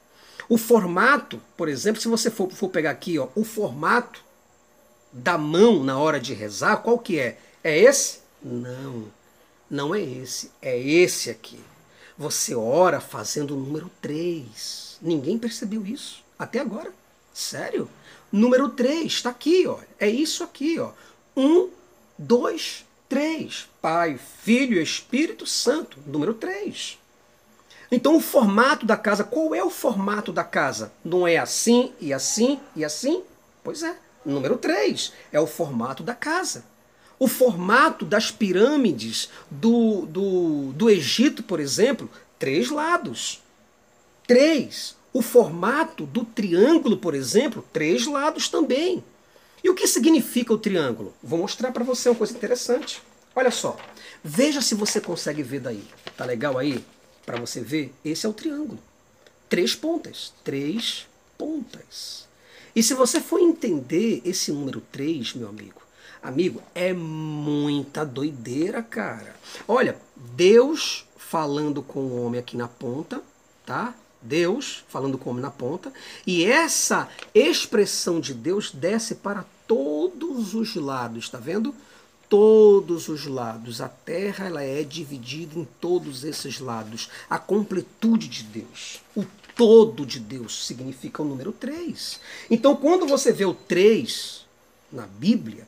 O 0.49 0.57
formato, 0.57 1.41
por 1.55 1.67
exemplo, 1.69 2.01
se 2.01 2.07
você 2.07 2.29
for, 2.29 2.49
for 2.51 2.69
pegar 2.69 2.91
aqui, 2.91 3.17
ó, 3.17 3.27
o 3.35 3.43
formato 3.43 4.23
da 5.11 5.37
mão 5.37 5.83
na 5.83 5.97
hora 5.97 6.19
de 6.19 6.33
rezar, 6.33 6.77
qual 6.77 6.99
que 6.99 7.19
é? 7.19 7.37
É 7.63 7.77
esse? 7.77 8.19
Não, 8.41 9.05
não 9.69 9.95
é 9.95 10.01
esse, 10.01 10.51
é 10.61 10.77
esse 10.77 11.29
aqui. 11.29 11.59
Você 12.17 12.53
ora 12.53 12.99
fazendo 12.99 13.55
o 13.55 13.59
número 13.59 13.89
3. 14.01 14.97
Ninguém 15.01 15.37
percebeu 15.37 15.85
isso 15.85 16.23
até 16.37 16.59
agora. 16.59 16.91
Sério? 17.33 17.89
Número 18.31 18.69
3, 18.69 19.05
está 19.05 19.29
aqui, 19.29 19.65
ó. 19.67 19.79
É 19.99 20.09
isso 20.09 20.43
aqui, 20.43 20.79
ó. 20.79 20.91
Um, 21.35 21.69
dois, 22.17 22.85
três. 23.13 23.67
Pai, 23.79 24.19
Filho 24.41 24.79
e 24.79 24.83
Espírito 24.83 25.45
Santo. 25.45 25.99
Número 26.07 26.33
três. 26.33 26.97
Então 27.91 28.17
o 28.17 28.19
formato 28.19 28.87
da 28.87 28.97
casa, 28.97 29.23
qual 29.23 29.53
é 29.53 29.63
o 29.63 29.69
formato 29.69 30.33
da 30.33 30.43
casa? 30.43 30.91
Não 31.05 31.27
é 31.27 31.37
assim 31.37 31.91
e 32.01 32.11
assim 32.11 32.59
e 32.75 32.83
assim? 32.83 33.21
Pois 33.63 33.83
é. 33.83 33.95
Número 34.25 34.57
3 34.57 35.13
é 35.31 35.39
o 35.39 35.45
formato 35.45 36.01
da 36.01 36.15
casa. 36.15 36.65
O 37.19 37.27
formato 37.27 38.03
das 38.03 38.31
pirâmides 38.31 39.29
do, 39.51 40.05
do, 40.07 40.71
do 40.73 40.89
Egito, 40.89 41.43
por 41.43 41.59
exemplo, 41.59 42.09
três 42.39 42.69
lados. 42.69 43.41
Três. 44.25 44.95
O 45.13 45.21
formato 45.21 46.05
do 46.05 46.25
triângulo, 46.25 46.97
por 46.97 47.13
exemplo, 47.13 47.63
três 47.71 48.07
lados 48.07 48.49
também. 48.49 49.03
E 49.63 49.69
o 49.69 49.75
que 49.75 49.87
significa 49.87 50.53
o 50.53 50.57
triângulo? 50.57 51.13
Vou 51.23 51.39
mostrar 51.39 51.71
para 51.71 51.83
você 51.83 52.09
uma 52.09 52.15
coisa 52.15 52.33
interessante. 52.33 53.01
Olha 53.35 53.49
só. 53.49 53.77
Veja 54.23 54.61
se 54.61 54.75
você 54.75 54.99
consegue 54.99 55.41
ver 55.41 55.61
daí. 55.61 55.83
Tá 56.17 56.25
legal 56.25 56.57
aí? 56.57 56.83
Para 57.25 57.39
você 57.39 57.61
ver, 57.61 57.93
esse 58.03 58.25
é 58.25 58.29
o 58.29 58.33
triângulo. 58.33 58.79
Três 59.47 59.73
pontas. 59.73 60.33
Três 60.43 61.07
pontas. 61.37 62.27
E 62.75 62.83
se 62.83 62.93
você 62.93 63.21
for 63.21 63.39
entender 63.39 64.21
esse 64.25 64.51
número 64.51 64.81
3, 64.91 65.35
meu 65.35 65.47
amigo, 65.47 65.81
amigo, 66.21 66.61
é 66.73 66.91
muita 66.91 68.05
doideira, 68.05 68.81
cara. 68.81 69.35
Olha, 69.67 69.95
Deus 70.15 71.05
falando 71.15 71.81
com 71.81 71.99
o 71.99 72.25
homem 72.25 72.39
aqui 72.39 72.57
na 72.57 72.67
ponta, 72.67 73.21
tá? 73.65 73.95
Deus 74.21 74.83
falando 74.87 75.17
com 75.17 75.29
o 75.29 75.31
homem 75.31 75.41
na 75.41 75.51
ponta, 75.51 75.91
e 76.25 76.45
essa 76.45 77.09
expressão 77.35 78.19
de 78.19 78.33
Deus 78.33 78.71
desce 78.71 79.15
para 79.15 79.45
todos 79.67 80.53
os 80.53 80.75
lados, 80.75 81.29
tá 81.29 81.37
vendo? 81.37 81.73
Todos 82.29 83.07
os 83.07 83.25
lados. 83.25 83.81
A 83.81 83.89
terra 83.89 84.47
ela 84.47 84.63
é 84.63 84.83
dividida 84.83 85.57
em 85.57 85.67
todos 85.79 86.23
esses 86.23 86.59
lados. 86.59 87.09
A 87.29 87.37
completude 87.37 88.27
de 88.27 88.43
Deus. 88.43 89.01
O 89.15 89.25
todo 89.55 90.05
de 90.05 90.19
Deus 90.19 90.65
significa 90.65 91.21
o 91.21 91.25
número 91.25 91.51
3. 91.51 92.19
Então, 92.49 92.75
quando 92.75 93.05
você 93.05 93.31
vê 93.31 93.45
o 93.45 93.53
3 93.53 94.45
na 94.91 95.05
Bíblia, 95.05 95.67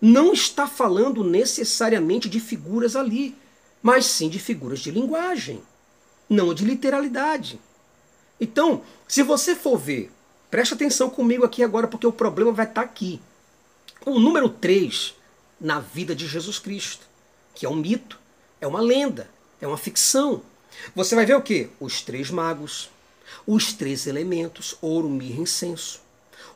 não 0.00 0.32
está 0.32 0.66
falando 0.66 1.22
necessariamente 1.22 2.28
de 2.28 2.40
figuras 2.40 2.96
ali, 2.96 3.36
mas 3.80 4.06
sim 4.06 4.28
de 4.28 4.38
figuras 4.38 4.80
de 4.80 4.90
linguagem, 4.90 5.62
não 6.28 6.52
de 6.52 6.64
literalidade. 6.64 7.60
Então, 8.40 8.82
se 9.06 9.22
você 9.22 9.54
for 9.54 9.78
ver, 9.78 10.10
preste 10.52 10.74
atenção 10.74 11.08
comigo 11.08 11.46
aqui 11.46 11.62
agora, 11.62 11.88
porque 11.88 12.06
o 12.06 12.12
problema 12.12 12.52
vai 12.52 12.66
estar 12.66 12.82
aqui. 12.82 13.18
O 14.04 14.20
número 14.20 14.50
3 14.50 15.14
na 15.58 15.80
vida 15.80 16.14
de 16.14 16.26
Jesus 16.26 16.58
Cristo, 16.58 17.06
que 17.54 17.64
é 17.64 17.68
um 17.70 17.74
mito, 17.74 18.18
é 18.60 18.66
uma 18.66 18.82
lenda, 18.82 19.30
é 19.62 19.66
uma 19.66 19.78
ficção. 19.78 20.42
Você 20.94 21.14
vai 21.14 21.24
ver 21.24 21.36
o 21.36 21.40
que? 21.40 21.70
Os 21.80 22.02
três 22.02 22.30
magos, 22.30 22.90
os 23.46 23.72
três 23.72 24.06
elementos, 24.06 24.76
ouro, 24.82 25.08
mirra 25.08 25.38
e 25.38 25.42
incenso. 25.44 26.02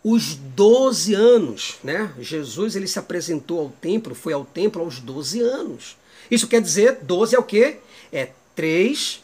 Os 0.04 0.34
12 0.34 1.14
anos, 1.14 1.76
né? 1.82 2.12
Jesus 2.18 2.76
ele 2.76 2.86
se 2.86 2.98
apresentou 2.98 3.60
ao 3.60 3.70
templo, 3.70 4.14
foi 4.14 4.34
ao 4.34 4.44
templo 4.44 4.82
aos 4.82 5.00
12 5.00 5.40
anos. 5.40 5.96
Isso 6.30 6.46
quer 6.46 6.60
dizer, 6.60 6.98
12 7.00 7.34
é 7.34 7.38
o 7.38 7.42
quê? 7.42 7.78
É 8.12 8.32
3 8.54 9.22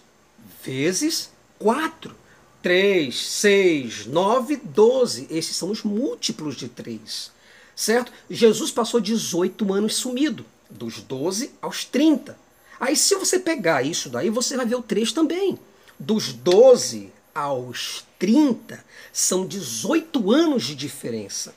vezes 0.64 1.30
4. 1.58 2.21
3, 2.62 3.14
6, 3.14 4.06
9, 4.06 4.56
12. 4.56 5.26
Esses 5.28 5.56
são 5.56 5.70
os 5.70 5.82
múltiplos 5.82 6.56
de 6.56 6.68
3. 6.68 7.30
Certo? 7.74 8.12
Jesus 8.30 8.70
passou 8.70 9.00
18 9.00 9.72
anos 9.72 9.96
sumido, 9.96 10.46
dos 10.70 11.00
12 11.00 11.50
aos 11.60 11.84
30. 11.84 12.38
Aí 12.78 12.96
se 12.96 13.14
você 13.16 13.38
pegar 13.38 13.82
isso 13.82 14.08
daí, 14.08 14.30
você 14.30 14.56
vai 14.56 14.66
ver 14.66 14.76
o 14.76 14.82
3 14.82 15.12
também. 15.12 15.58
Dos 15.98 16.32
12 16.32 17.12
aos 17.34 18.04
30 18.18 18.84
são 19.12 19.46
18 19.46 20.30
anos 20.32 20.64
de 20.64 20.74
diferença. 20.74 21.54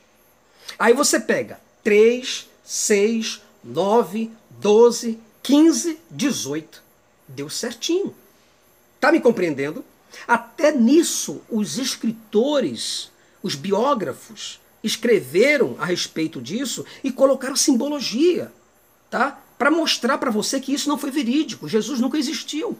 Aí 0.79 0.93
você 0.93 1.19
pega 1.19 1.59
3, 1.83 2.47
6, 2.63 3.41
9, 3.63 4.31
12, 4.59 5.19
15, 5.43 5.99
18. 6.09 6.83
Deu 7.27 7.49
certinho. 7.49 8.15
Tá 8.99 9.11
me 9.11 9.19
compreendendo? 9.19 9.83
Até 10.27 10.71
nisso, 10.71 11.41
os 11.49 11.77
escritores, 11.77 13.11
os 13.41 13.55
biógrafos, 13.55 14.59
escreveram 14.83 15.75
a 15.79 15.85
respeito 15.85 16.41
disso 16.41 16.85
e 17.03 17.11
colocaram 17.11 17.55
simbologia, 17.55 18.51
tá? 19.09 19.41
Para 19.57 19.71
mostrar 19.71 20.17
para 20.17 20.29
você 20.29 20.59
que 20.59 20.73
isso 20.73 20.89
não 20.89 20.97
foi 20.97 21.09
verídico. 21.11 21.67
Jesus 21.67 21.99
nunca 21.99 22.17
existiu, 22.17 22.77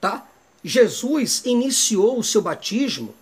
tá? 0.00 0.26
Jesus 0.62 1.42
iniciou 1.44 2.18
o 2.18 2.24
seu 2.24 2.42
batismo 2.42 3.14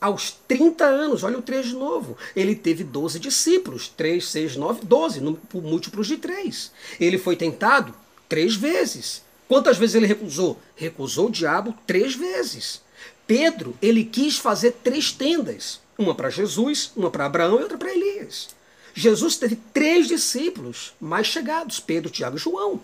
aos 0.00 0.30
30 0.46 0.84
anos. 0.84 1.22
Olha 1.22 1.38
o 1.38 1.42
3 1.42 1.66
de 1.66 1.74
novo. 1.74 2.16
Ele 2.36 2.54
teve 2.54 2.84
12 2.84 3.18
discípulos. 3.18 3.88
3, 3.88 4.26
6, 4.26 4.56
9, 4.56 4.84
12, 4.84 5.20
múltiplos 5.54 6.06
de 6.06 6.18
3. 6.18 6.70
Ele 7.00 7.18
foi 7.18 7.36
tentado 7.36 7.94
três 8.28 8.54
vezes. 8.54 9.23
Quantas 9.48 9.76
vezes 9.76 9.94
ele 9.94 10.06
recusou? 10.06 10.60
Recusou 10.74 11.28
o 11.28 11.30
diabo 11.30 11.74
três 11.86 12.14
vezes. 12.14 12.80
Pedro, 13.26 13.76
ele 13.80 14.04
quis 14.04 14.36
fazer 14.36 14.72
três 14.82 15.12
tendas. 15.12 15.80
Uma 15.96 16.14
para 16.14 16.30
Jesus, 16.30 16.92
uma 16.96 17.10
para 17.10 17.26
Abraão 17.26 17.60
e 17.60 17.62
outra 17.62 17.78
para 17.78 17.92
Elias. 17.92 18.48
Jesus 18.94 19.36
teve 19.36 19.56
três 19.72 20.06
discípulos 20.06 20.94
mais 21.00 21.26
chegados, 21.26 21.80
Pedro, 21.80 22.10
Tiago 22.10 22.36
e 22.36 22.40
João. 22.40 22.80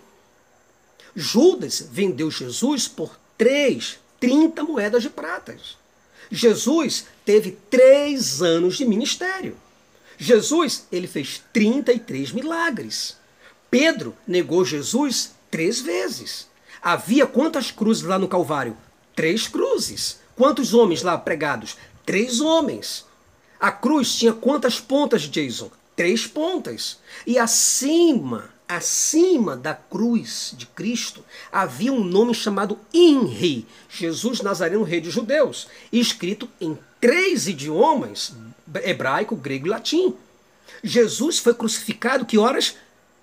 Judas 1.14 1.86
vendeu 1.90 2.30
Jesus 2.30 2.88
por 2.88 3.18
três, 3.38 3.98
30 4.18 4.62
moedas 4.64 5.02
de 5.02 5.10
pratas. 5.10 5.76
Jesus 6.30 7.06
teve 7.24 7.58
três 7.68 8.42
anos 8.42 8.76
de 8.76 8.84
ministério. 8.84 9.56
Jesus, 10.18 10.86
ele 10.92 11.06
fez 11.06 11.42
33 11.52 12.32
milagres. 12.32 13.16
Pedro 13.70 14.14
negou 14.26 14.64
Jesus 14.64 15.32
três 15.50 15.80
vezes. 15.80 16.49
Havia 16.82 17.26
quantas 17.26 17.70
cruzes 17.70 18.04
lá 18.04 18.18
no 18.18 18.28
Calvário? 18.28 18.76
Três 19.14 19.46
cruzes. 19.46 20.20
Quantos 20.36 20.72
homens 20.72 21.02
lá 21.02 21.18
pregados? 21.18 21.76
Três 22.06 22.40
homens. 22.40 23.04
A 23.58 23.70
cruz 23.70 24.14
tinha 24.14 24.32
quantas 24.32 24.80
pontas, 24.80 25.22
Jason? 25.22 25.70
Três 25.94 26.26
pontas. 26.26 26.98
E 27.26 27.38
acima 27.38 28.50
acima 28.70 29.56
da 29.56 29.74
cruz 29.74 30.54
de 30.56 30.64
Cristo 30.64 31.24
havia 31.50 31.92
um 31.92 32.04
nome 32.04 32.32
chamado 32.32 32.78
INRI, 32.94 33.66
Jesus 33.88 34.40
Nazareno, 34.40 34.84
Rei 34.84 35.00
dos 35.00 35.12
Judeus, 35.12 35.66
escrito 35.92 36.48
em 36.60 36.78
três 37.00 37.48
idiomas, 37.48 38.32
hebraico, 38.84 39.34
grego 39.34 39.66
e 39.66 39.70
latim. 39.70 40.14
Jesus 40.84 41.40
foi 41.40 41.52
crucificado 41.52 42.24
que 42.24 42.38
horas? 42.38 42.76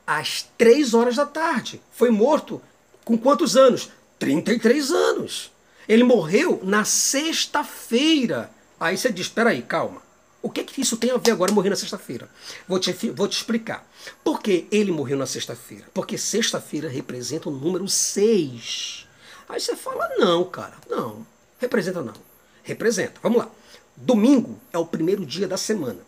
Às 0.05 0.45
três 0.57 0.93
horas 0.93 1.15
da 1.15 1.25
tarde. 1.25 1.81
Foi 1.91 2.09
morto 2.09 2.61
com 3.07 3.17
quantos 3.17 3.55
anos? 3.55 3.89
33 4.19 4.91
anos. 4.91 5.49
Ele 5.87 6.03
morreu 6.03 6.59
na 6.61 6.83
sexta-feira. 6.83 8.51
Aí 8.77 8.97
você 8.97 9.09
diz, 9.09 9.27
espera 9.27 9.51
aí, 9.51 9.61
calma. 9.61 10.01
O 10.41 10.49
que, 10.49 10.61
que 10.65 10.81
isso 10.81 10.97
tem 10.97 11.11
a 11.11 11.17
ver 11.17 11.31
agora 11.31 11.53
morrer 11.53 11.69
na 11.69 11.77
sexta-feira? 11.77 12.29
Vou 12.67 12.77
te, 12.77 12.91
vou 13.11 13.27
te 13.29 13.37
explicar. 13.37 13.89
Por 14.25 14.41
que 14.41 14.67
ele 14.69 14.91
morreu 14.91 15.17
na 15.17 15.25
sexta-feira? 15.25 15.85
Porque 15.93 16.17
sexta-feira 16.17 16.89
representa 16.89 17.47
o 17.47 17.51
número 17.51 17.87
6. 17.87 19.07
Aí 19.47 19.59
você 19.59 19.77
fala, 19.77 20.09
não, 20.17 20.43
cara, 20.43 20.75
não. 20.89 21.25
Representa 21.59 22.01
não. 22.01 22.13
Representa. 22.61 23.21
Vamos 23.23 23.37
lá. 23.37 23.49
Domingo 23.95 24.59
é 24.73 24.77
o 24.77 24.85
primeiro 24.85 25.25
dia 25.25 25.47
da 25.47 25.57
semana. 25.57 25.99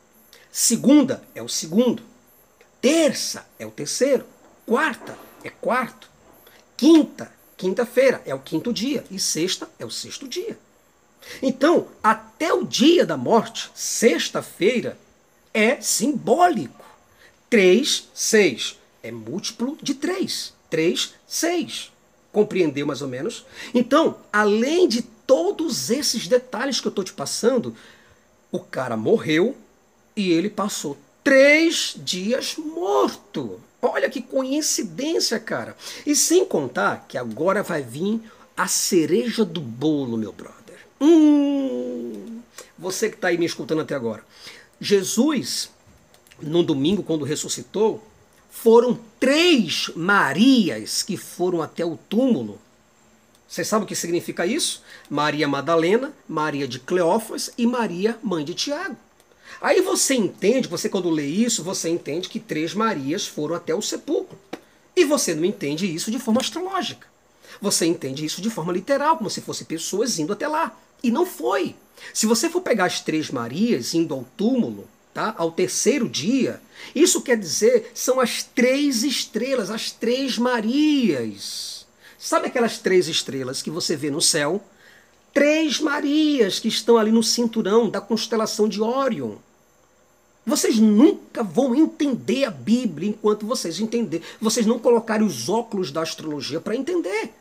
Segunda 0.52 1.24
é 1.34 1.42
o 1.42 1.48
segundo. 1.48 2.04
Terça 2.82 3.46
é 3.58 3.66
o 3.66 3.72
terceiro. 3.72 4.26
Quarta 4.66 5.18
é 5.46 5.50
quarto. 5.50 6.09
Quinta, 6.80 7.30
quinta-feira 7.58 8.22
é 8.26 8.34
o 8.34 8.40
quinto 8.40 8.72
dia. 8.72 9.04
E 9.12 9.20
sexta 9.20 9.70
é 9.78 9.86
o 9.86 9.92
sexto 9.92 10.30
dia. 10.30 10.58
Então, 11.42 11.90
até 12.02 12.54
o 12.54 12.64
dia 12.64 13.06
da 13.06 13.18
morte, 13.18 13.70
sexta-feira, 13.76 14.98
é 15.54 15.82
simbólico. 15.82 16.86
3, 17.50 18.08
6 18.14 18.80
é 19.04 19.12
múltiplo 19.12 19.78
de 19.82 19.94
3. 19.94 20.54
3, 20.70 21.16
6. 21.28 21.92
Compreendeu 22.32 22.88
mais 22.88 23.02
ou 23.02 23.10
menos? 23.10 23.46
Então, 23.74 24.16
além 24.32 24.88
de 24.88 25.02
todos 25.02 25.90
esses 25.90 26.30
detalhes 26.30 26.80
que 26.80 26.88
eu 26.88 26.92
estou 26.92 27.04
te 27.04 27.12
passando, 27.12 27.76
o 28.50 28.60
cara 28.60 28.96
morreu 28.96 29.54
e 30.16 30.32
ele 30.32 30.50
passou 30.50 30.98
três 31.26 31.94
dias 31.98 32.56
morto. 32.56 33.60
Olha 33.82 34.10
que 34.10 34.22
coincidência, 34.22 35.40
cara. 35.40 35.76
E 36.06 36.16
sem 36.16 36.46
contar 36.46 37.06
que 37.08 37.18
agora 37.18 37.64
vai 37.64 37.82
vir 37.82 38.22
a 38.56 38.68
cereja 38.68 39.46
do 39.46 39.62
bolo, 39.62 40.18
meu 40.18 40.34
brother. 40.34 40.78
Hum, 41.00 42.42
você 42.78 43.10
que 43.10 43.16
está 43.16 43.30
aí 43.30 43.38
me 43.38 43.46
escutando 43.46 43.82
até 43.82 43.96
agora. 43.96 44.24
Jesus, 44.82 45.70
no 46.42 46.62
domingo, 46.62 47.04
quando 47.04 47.24
ressuscitou, 47.24 48.04
foram 48.50 49.00
três 49.20 49.90
Marias 49.96 51.04
que 51.04 51.16
foram 51.16 51.62
até 51.62 51.86
o 51.86 51.96
túmulo 51.96 52.60
Você 53.48 53.64
sabe 53.64 53.86
o 53.86 53.88
que 53.88 53.96
significa 53.96 54.46
isso? 54.46 54.84
Maria 55.10 55.48
Madalena, 55.48 56.14
Maria 56.28 56.68
de 56.68 56.80
Cleófas 56.80 57.52
e 57.58 57.66
Maria, 57.66 58.18
mãe 58.22 58.44
de 58.44 58.54
Tiago. 58.54 58.98
Aí 59.62 59.82
você 59.82 60.16
entende, 60.16 60.70
você 60.70 60.88
quando 60.88 61.10
lê 61.10 61.26
isso, 61.26 61.64
você 61.64 61.90
entende 61.90 62.30
que 62.30 62.40
três 62.40 62.74
Marias 62.74 63.28
foram 63.28 63.56
até 63.56 63.76
o 63.76 63.82
sepulcro. 63.82 64.38
E 64.96 65.04
você 65.04 65.36
não 65.36 65.44
entende 65.44 65.94
isso 65.94 66.10
de 66.10 66.20
forma 66.20 66.40
astrológica. 66.40 67.08
Você 67.62 67.86
entende 67.86 68.24
isso 68.24 68.42
de 68.42 68.50
forma 68.50 68.72
literal, 68.72 69.18
como 69.18 69.30
se 69.30 69.42
fossem 69.42 69.68
pessoas 69.68 70.18
indo 70.18 70.32
até 70.32 70.48
lá. 70.48 70.78
E 71.04 71.12
não 71.12 71.26
foi. 71.26 71.76
Se 72.14 72.26
você 72.26 72.50
for 72.50 72.62
pegar 72.62 72.86
as 72.86 73.02
três 73.02 73.30
Marias 73.30 73.94
indo 73.94 74.14
ao 74.14 74.26
túmulo, 74.38 74.88
tá? 75.14 75.36
ao 75.38 75.52
terceiro 75.52 76.08
dia, 76.08 76.62
isso 76.96 77.22
quer 77.22 77.38
dizer 77.38 77.92
são 77.94 78.20
as 78.20 78.44
três 78.44 79.04
estrelas, 79.04 79.70
as 79.70 79.92
três 79.92 80.38
Marias. 80.38 81.86
Sabe 82.18 82.48
aquelas 82.48 82.78
três 82.78 83.08
estrelas 83.08 83.62
que 83.62 83.70
você 83.70 83.96
vê 83.96 84.10
no 84.10 84.22
céu? 84.22 84.64
Três 85.34 85.80
Marias 85.80 86.60
que 86.60 86.68
estão 86.68 86.98
ali 86.98 87.12
no 87.12 87.24
cinturão 87.24 87.90
da 87.90 88.02
constelação 88.02 88.68
de 88.68 88.82
Órion. 88.82 89.36
Vocês 90.50 90.80
nunca 90.80 91.44
vão 91.44 91.76
entender 91.76 92.44
a 92.44 92.50
Bíblia 92.50 93.10
enquanto 93.10 93.46
vocês 93.46 93.80
entenderem. 93.80 94.26
Vocês 94.42 94.66
não 94.66 94.80
colocarem 94.80 95.26
os 95.26 95.48
óculos 95.48 95.92
da 95.92 96.02
astrologia 96.02 96.60
para 96.60 96.76
entender. 96.76 97.32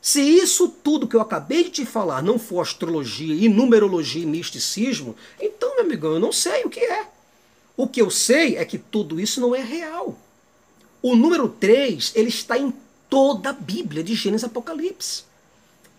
Se 0.00 0.20
isso 0.20 0.68
tudo 0.68 1.08
que 1.08 1.16
eu 1.16 1.22
acabei 1.22 1.64
de 1.64 1.70
te 1.70 1.86
falar 1.86 2.22
não 2.22 2.38
for 2.38 2.60
astrologia 2.60 3.34
e 3.34 3.48
numerologia 3.48 4.22
e 4.22 4.26
misticismo, 4.26 5.16
então, 5.40 5.74
meu 5.76 5.84
amigão, 5.84 6.12
eu 6.12 6.20
não 6.20 6.30
sei 6.30 6.64
o 6.64 6.70
que 6.70 6.80
é. 6.80 7.06
O 7.74 7.88
que 7.88 8.02
eu 8.02 8.10
sei 8.10 8.56
é 8.56 8.64
que 8.64 8.76
tudo 8.76 9.18
isso 9.18 9.40
não 9.40 9.54
é 9.54 9.62
real. 9.62 10.16
O 11.00 11.16
número 11.16 11.48
3, 11.48 12.12
ele 12.14 12.28
está 12.28 12.58
em 12.58 12.72
toda 13.08 13.50
a 13.50 13.54
Bíblia, 13.54 14.04
de 14.04 14.14
Gênesis 14.14 14.44
Apocalipse. 14.44 15.22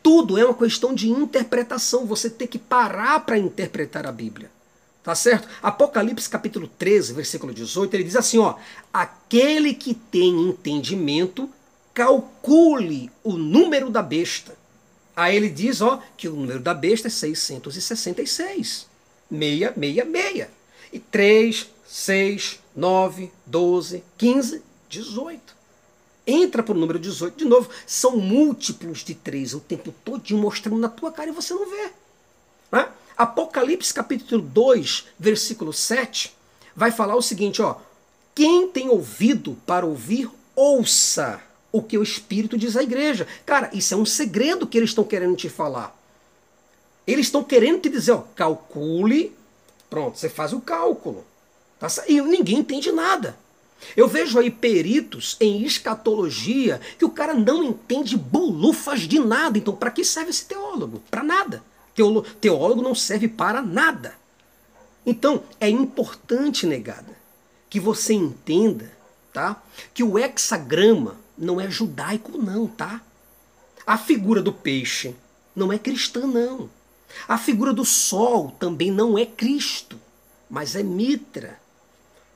Tudo 0.04 0.38
é 0.38 0.46
uma 0.46 0.54
questão 0.54 0.94
de 0.94 1.10
interpretação, 1.10 2.06
você 2.06 2.30
tem 2.30 2.48
que 2.48 2.60
parar 2.60 3.26
para 3.26 3.38
interpretar 3.38 4.06
a 4.06 4.12
Bíblia. 4.12 4.59
Tá 5.10 5.16
certo? 5.16 5.48
Apocalipse 5.60 6.30
capítulo 6.30 6.68
13, 6.78 7.14
versículo 7.14 7.52
18, 7.52 7.92
ele 7.96 8.04
diz 8.04 8.16
assim, 8.16 8.38
ó: 8.38 8.54
"Aquele 8.94 9.74
que 9.74 9.96
tem 9.96 10.30
entendimento, 10.50 11.50
calcule 11.96 13.10
o 13.24 13.34
número 13.34 13.90
da 13.90 14.04
besta". 14.04 14.56
Aí 15.16 15.36
ele 15.36 15.50
diz, 15.50 15.82
ó, 15.82 16.00
que 16.16 16.28
o 16.28 16.36
número 16.36 16.60
da 16.60 16.76
besta 16.76 17.08
é 17.08 17.10
666. 17.10 18.88
666. 19.32 20.48
E 20.94 21.00
3, 21.00 21.68
6, 21.88 22.60
9, 22.76 23.32
12, 23.48 24.04
15, 24.16 24.62
18 24.88 25.58
entra 26.28 26.62
para 26.62 26.76
o 26.76 26.78
número 26.78 27.00
18 27.00 27.36
de 27.36 27.46
novo. 27.46 27.68
São 27.88 28.16
múltiplos 28.18 29.00
de 29.00 29.16
3 29.16 29.56
o 29.56 29.60
tempo 29.60 29.92
todo 30.06 30.24
mostrando 30.38 30.78
na 30.78 30.88
tua 30.88 31.12
cara 31.12 31.32
e 31.32 31.34
você 31.34 31.56
não 31.56 31.68
vê. 31.68 31.90
Né? 32.72 32.88
Apocalipse 33.20 33.94
capítulo 33.94 34.42
2, 34.42 35.08
versículo 35.20 35.74
7, 35.74 36.34
vai 36.74 36.90
falar 36.90 37.18
o 37.18 37.22
seguinte, 37.22 37.62
ó. 37.62 37.76
Quem 38.34 38.70
tem 38.70 38.88
ouvido 38.88 39.58
para 39.66 39.86
ouvir, 39.86 40.32
ouça 40.56 41.42
o 41.70 41.84
que 41.84 41.98
o 41.98 42.02
Espírito 42.02 42.58
diz 42.58 42.78
à 42.78 42.82
igreja. 42.82 43.28
Cara, 43.46 43.70
isso 43.74 43.94
é 43.94 43.98
um 43.98 44.06
segredo 44.06 44.66
que 44.66 44.78
eles 44.78 44.92
estão 44.92 45.04
querendo 45.04 45.36
te 45.36 45.50
falar. 45.50 45.94
Eles 47.06 47.26
estão 47.26 47.44
querendo 47.44 47.82
te 47.82 47.90
dizer, 47.90 48.14
ó, 48.14 48.24
calcule. 48.34 49.36
Pronto, 49.90 50.18
você 50.18 50.30
faz 50.30 50.54
o 50.54 50.62
cálculo. 50.62 51.26
Tá? 51.78 51.88
E 52.08 52.22
ninguém 52.22 52.60
entende 52.60 52.90
nada. 52.90 53.38
Eu 53.98 54.08
vejo 54.08 54.40
aí 54.40 54.50
peritos 54.50 55.36
em 55.42 55.64
escatologia 55.64 56.80
que 56.98 57.04
o 57.04 57.10
cara 57.10 57.34
não 57.34 57.66
entende 57.66 58.16
bolufas 58.16 59.02
de 59.02 59.20
nada. 59.20 59.58
Então, 59.58 59.76
para 59.76 59.92
que 59.92 60.06
serve 60.06 60.30
esse 60.30 60.46
teólogo? 60.46 61.04
Para 61.12 61.22
nada. 61.22 61.62
Teolo, 62.00 62.22
teólogo 62.22 62.82
não 62.82 62.96
serve 62.96 63.28
para 63.28 63.62
nada. 63.62 64.16
Então, 65.06 65.44
é 65.60 65.68
importante, 65.68 66.66
negada, 66.66 67.14
que 67.70 67.78
você 67.78 68.14
entenda, 68.14 68.90
tá? 69.34 69.62
Que 69.94 70.02
o 70.02 70.18
hexagrama 70.18 71.18
não 71.38 71.60
é 71.60 71.70
judaico 71.70 72.38
não, 72.38 72.68
tá? 72.68 73.02
A 73.86 73.98
figura 73.98 74.42
do 74.42 74.54
peixe 74.54 75.14
não 75.54 75.74
é 75.74 75.78
cristã 75.78 76.26
não. 76.26 76.70
A 77.28 77.38
figura 77.38 77.74
do 77.74 77.84
sol 77.84 78.56
também 78.58 78.92
não 78.92 79.18
é 79.18 79.26
Cristo, 79.26 80.00
mas 80.50 80.78
é 80.78 80.84
Mitra. 80.84 81.60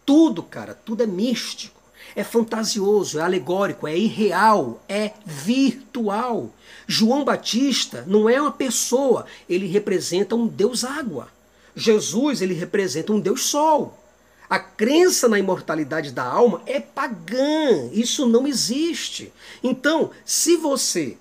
Tudo, 0.06 0.44
cara, 0.44 0.74
tudo 0.74 1.04
é 1.04 1.08
místico, 1.08 1.80
é 2.16 2.24
fantasioso, 2.24 3.20
é 3.20 3.22
alegórico, 3.22 3.88
é 3.88 3.98
irreal, 3.98 4.82
é 4.88 5.12
virtual. 5.26 6.50
João 6.88 7.24
Batista 7.24 8.04
não 8.08 8.30
é 8.30 8.42
uma 8.42 8.52
pessoa, 8.52 9.26
ele 9.50 9.68
representa 9.68 10.36
um 10.36 10.48
Deus 10.48 10.84
água. 10.84 11.30
Jesus, 11.76 12.42
ele 12.42 12.54
representa 12.54 13.12
um 13.12 13.20
Deus 13.20 13.44
sol. 13.46 13.98
A 14.50 14.60
crença 14.60 15.28
na 15.28 15.40
imortalidade 15.40 16.12
da 16.12 16.24
alma 16.24 16.62
é 16.66 16.80
pagã, 16.80 17.90
isso 17.92 18.28
não 18.28 18.46
existe. 18.46 19.34
Então, 19.64 20.12
se 20.24 20.58
você, 20.58 21.18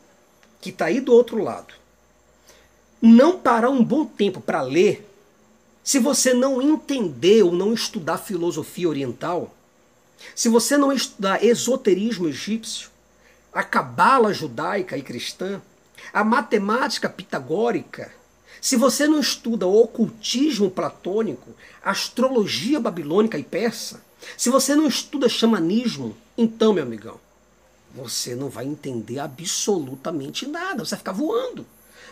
que 0.60 0.70
está 0.70 0.86
aí 0.86 1.00
do 1.00 1.12
outro 1.12 1.42
lado, 1.42 1.72
não 3.00 3.38
parar 3.38 3.70
um 3.70 3.82
bom 3.82 4.04
tempo 4.04 4.40
para 4.40 4.60
ler 4.60 5.08
se 5.82 5.98
você 5.98 6.32
não 6.32 6.62
entender 6.62 7.42
ou 7.42 7.52
não 7.52 7.72
estudar 7.74 8.18
filosofia 8.18 8.88
oriental, 8.88 9.52
se 10.34 10.48
você 10.48 10.76
não 10.76 10.92
estudar 10.92 11.44
esoterismo 11.44 12.28
egípcio, 12.28 12.90
a 13.52 13.62
cabala 13.62 14.32
judaica 14.32 14.96
e 14.96 15.02
cristã, 15.02 15.60
a 16.12 16.24
matemática 16.24 17.08
pitagórica, 17.08 18.12
se 18.60 18.76
você 18.76 19.06
não 19.06 19.18
estuda 19.18 19.66
o 19.66 19.82
ocultismo 19.82 20.70
platônico, 20.70 21.50
astrologia 21.82 22.80
babilônica 22.80 23.38
e 23.38 23.42
persa, 23.42 24.02
se 24.36 24.50
você 24.50 24.74
não 24.74 24.86
estuda 24.86 25.28
xamanismo, 25.28 26.16
então, 26.38 26.72
meu 26.72 26.84
amigão, 26.84 27.20
você 27.94 28.34
não 28.34 28.48
vai 28.48 28.64
entender 28.64 29.18
absolutamente 29.18 30.46
nada, 30.46 30.84
você 30.84 30.90
vai 30.90 30.98
ficar 30.98 31.12
voando 31.12 31.66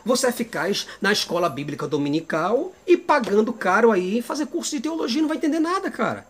você 0.04 0.28
é 0.28 0.32
ficar 0.32 0.70
na 1.00 1.12
escola 1.12 1.48
bíblica 1.48 1.86
dominical 1.86 2.72
e 2.86 2.96
pagando 2.96 3.52
caro 3.52 3.92
aí 3.92 4.22
fazer 4.22 4.46
curso 4.46 4.74
de 4.74 4.82
teologia, 4.82 5.20
não 5.20 5.28
vai 5.28 5.36
entender 5.36 5.60
nada, 5.60 5.90
cara. 5.90 6.26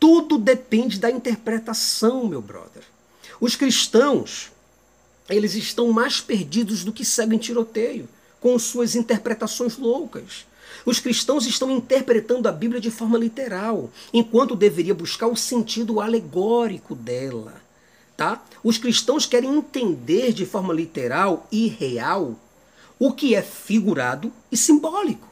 Tudo 0.00 0.38
depende 0.38 0.98
da 0.98 1.10
interpretação, 1.10 2.26
meu 2.26 2.40
brother. 2.40 2.82
Os 3.38 3.54
cristãos, 3.54 4.50
eles 5.28 5.54
estão 5.54 5.92
mais 5.92 6.20
perdidos 6.20 6.82
do 6.82 6.92
que 6.92 7.04
cego 7.04 7.34
em 7.34 7.38
tiroteio, 7.38 8.08
com 8.40 8.58
suas 8.58 8.94
interpretações 8.94 9.76
loucas. 9.76 10.46
Os 10.86 10.98
cristãos 10.98 11.46
estão 11.46 11.70
interpretando 11.70 12.48
a 12.48 12.52
Bíblia 12.52 12.80
de 12.80 12.90
forma 12.90 13.18
literal, 13.18 13.90
enquanto 14.12 14.56
deveria 14.56 14.94
buscar 14.94 15.26
o 15.26 15.36
sentido 15.36 16.00
alegórico 16.00 16.94
dela. 16.94 17.60
Tá? 18.16 18.42
Os 18.64 18.78
cristãos 18.78 19.26
querem 19.26 19.54
entender 19.54 20.32
de 20.32 20.46
forma 20.46 20.72
literal 20.72 21.46
e 21.52 21.68
real 21.68 22.36
o 22.98 23.12
que 23.12 23.34
é 23.34 23.42
figurado 23.42 24.32
e 24.50 24.56
simbólico. 24.56 25.29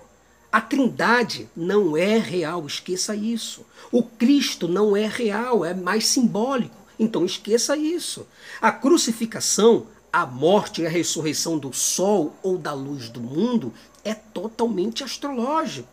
A 0.50 0.60
trindade 0.60 1.48
não 1.54 1.96
é 1.96 2.16
real, 2.16 2.66
esqueça 2.66 3.14
isso. 3.14 3.66
O 3.92 4.02
Cristo 4.02 4.66
não 4.66 4.96
é 4.96 5.06
real, 5.06 5.64
é 5.64 5.74
mais 5.74 6.06
simbólico. 6.06 6.76
Então 6.98 7.24
esqueça 7.24 7.76
isso. 7.76 8.26
A 8.60 8.72
crucificação, 8.72 9.86
a 10.12 10.24
morte 10.24 10.82
e 10.82 10.86
a 10.86 10.90
ressurreição 10.90 11.58
do 11.58 11.72
sol 11.72 12.34
ou 12.42 12.56
da 12.56 12.72
luz 12.72 13.08
do 13.10 13.20
mundo 13.20 13.72
é 14.04 14.14
totalmente 14.14 15.04
astrológico. 15.04 15.88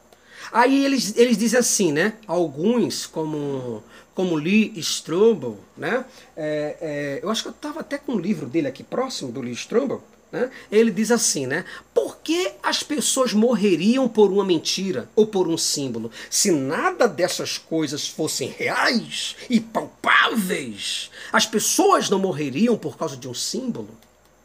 Aí 0.52 0.86
eles, 0.86 1.18
eles 1.18 1.38
dizem 1.38 1.60
assim, 1.60 1.92
né? 1.92 2.14
Alguns, 2.26 3.06
como, 3.06 3.84
como 4.14 4.36
Lee 4.36 4.72
Strobel, 4.78 5.60
né? 5.76 6.06
É, 6.36 6.78
é, 6.80 7.20
eu 7.22 7.30
acho 7.30 7.44
que 7.44 7.50
eu 7.50 7.54
estava 7.54 7.82
até 7.82 7.98
com 7.98 8.14
um 8.14 8.20
livro 8.20 8.46
dele 8.46 8.68
aqui 8.68 8.84
próximo 8.84 9.32
do 9.32 9.42
Lee 9.42 9.54
Strobel, 9.54 10.02
né? 10.32 10.50
Ele 10.72 10.92
diz 10.92 11.12
assim, 11.12 11.46
né? 11.46 11.66
Por 11.94 12.18
que 12.18 12.52
as 12.62 12.84
pessoas 12.84 13.34
morreriam 13.34 14.08
por 14.08 14.32
uma 14.32 14.44
mentira 14.44 15.10
ou 15.16 15.26
por 15.26 15.48
um 15.48 15.58
símbolo? 15.58 16.12
Se 16.30 16.52
nada 16.52 17.08
dessas 17.08 17.58
coisas 17.58 18.08
fossem 18.08 18.50
reais 18.50 19.36
e 19.50 19.60
palpáveis, 19.60 21.10
as 21.32 21.46
pessoas 21.46 22.10
não 22.10 22.20
morreriam 22.20 22.78
por 22.78 22.98
causa 22.98 23.16
de 23.16 23.28
um 23.28 23.34
símbolo, 23.34 23.90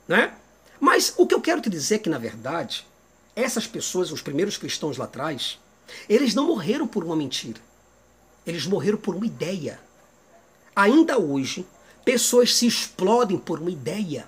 né? 0.07 0.33
Mas 0.79 1.13
o 1.17 1.27
que 1.27 1.35
eu 1.35 1.41
quero 1.41 1.61
te 1.61 1.69
dizer 1.69 1.97
é 1.97 1.99
que, 1.99 2.09
na 2.09 2.19
verdade, 2.19 2.87
essas 3.37 3.67
pessoas, 3.67 4.11
os 4.11 4.23
primeiros 4.23 4.57
cristãos 4.57 4.97
lá 4.97 5.05
atrás, 5.05 5.59
eles 6.09 6.35
não 6.35 6.47
morreram 6.47 6.87
por 6.87 7.05
uma 7.05 7.17
mentira. 7.17 7.61
Eles 8.47 8.67
morreram 8.67 8.99
por 8.99 9.15
uma 9.15 9.27
ideia. 9.27 9.81
Ainda 10.75 11.19
hoje, 11.19 11.67
pessoas 12.05 12.55
se 12.55 12.67
explodem 12.67 13.39
por 13.39 13.61
uma 13.61 13.71
ideia. 13.71 14.27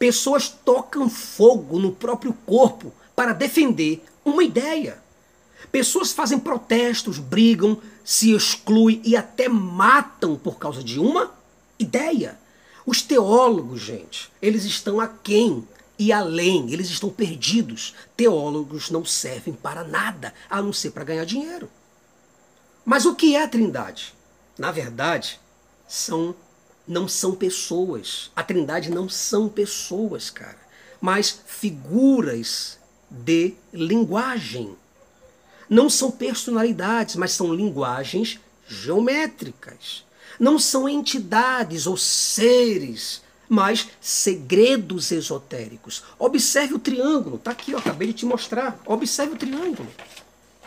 Pessoas 0.00 0.48
tocam 0.48 1.10
fogo 1.10 1.78
no 1.78 1.92
próprio 1.92 2.32
corpo 2.46 2.90
para 3.14 3.34
defender 3.34 4.02
uma 4.24 4.42
ideia. 4.42 4.96
Pessoas 5.70 6.10
fazem 6.10 6.38
protestos, 6.38 7.18
brigam, 7.18 7.78
se 8.02 8.34
excluem 8.34 9.02
e 9.04 9.14
até 9.14 9.46
matam 9.46 10.36
por 10.36 10.58
causa 10.58 10.82
de 10.82 10.98
uma 10.98 11.34
ideia. 11.78 12.40
Os 12.86 13.02
teólogos, 13.02 13.82
gente, 13.82 14.32
eles 14.40 14.64
estão 14.64 15.00
aquém 15.00 15.68
e 15.98 16.14
além, 16.14 16.72
eles 16.72 16.88
estão 16.88 17.10
perdidos. 17.10 17.94
Teólogos 18.16 18.88
não 18.88 19.04
servem 19.04 19.52
para 19.52 19.84
nada, 19.84 20.32
a 20.48 20.62
não 20.62 20.72
ser 20.72 20.92
para 20.92 21.04
ganhar 21.04 21.26
dinheiro. 21.26 21.68
Mas 22.86 23.04
o 23.04 23.14
que 23.14 23.36
é 23.36 23.42
a 23.42 23.48
Trindade? 23.48 24.14
Na 24.56 24.72
verdade, 24.72 25.38
são 25.86 26.34
não 26.90 27.06
são 27.06 27.36
pessoas. 27.36 28.32
A 28.34 28.42
Trindade 28.42 28.90
não 28.90 29.08
são 29.08 29.48
pessoas, 29.48 30.28
cara, 30.28 30.58
mas 31.00 31.40
figuras 31.46 32.78
de 33.08 33.54
linguagem. 33.72 34.76
Não 35.68 35.88
são 35.88 36.10
personalidades, 36.10 37.14
mas 37.14 37.30
são 37.30 37.54
linguagens 37.54 38.40
geométricas. 38.66 40.04
Não 40.38 40.58
são 40.58 40.88
entidades 40.88 41.86
ou 41.86 41.96
seres, 41.96 43.22
mas 43.48 43.88
segredos 44.00 45.12
esotéricos. 45.12 46.02
Observe 46.18 46.74
o 46.74 46.78
triângulo, 46.78 47.38
tá 47.38 47.52
aqui, 47.52 47.70
eu 47.70 47.78
acabei 47.78 48.08
de 48.08 48.14
te 48.14 48.26
mostrar. 48.26 48.80
Observe 48.84 49.34
o 49.34 49.38
triângulo, 49.38 49.88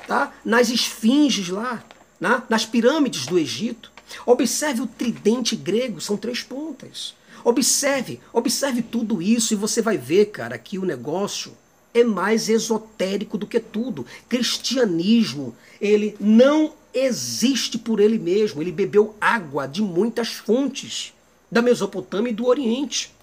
tá? 0.07 0.34
Nas 0.45 0.69
esfinges 0.69 1.49
lá, 1.49 1.84
né? 2.17 2.41
nas 2.47 2.65
pirâmides 2.65 3.26
do 3.26 3.38
Egito. 3.38 3.92
Observe 4.26 4.82
o 4.82 4.88
tridente 4.88 5.56
grego, 5.56 5.99
são 5.99 6.18
três 6.18 6.41
pontas. 6.41 7.16
Observe, 7.43 8.20
observe 8.32 8.82
tudo 8.82 9.22
isso 9.22 9.54
e 9.54 9.58
você 9.58 9.82
vai 9.82 9.97
ver, 9.97 10.28
cara, 10.28 10.58
que 10.58 10.78
o 10.78 10.86
negócio 10.86 11.54
é 11.93 12.04
mais 12.04 12.47
esotérico 12.47 13.38
do 13.38 13.45
que 13.45 13.60
tudo. 13.60 14.06
Cristianismo, 14.30 15.56
ele 15.80 16.16
não 16.20 16.74
existe 16.93 17.78
por 17.78 17.99
ele 17.99 18.18
mesmo. 18.18 18.62
Ele 18.62 18.72
bebeu 18.72 19.16
água 19.20 19.68
de 19.68 19.82
muitas 19.82 20.30
fontes 20.30 21.14
da 21.51 21.62
Mesopotâmia 21.62 22.32
e 22.32 22.36
do 22.36 22.45
Oriente. 22.45 23.14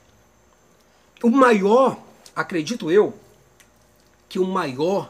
O 1.22 1.30
maior, 1.30 1.98
acredito 2.34 2.90
eu, 2.90 3.14
que 4.28 4.38
o 4.38 4.46
maior 4.46 5.08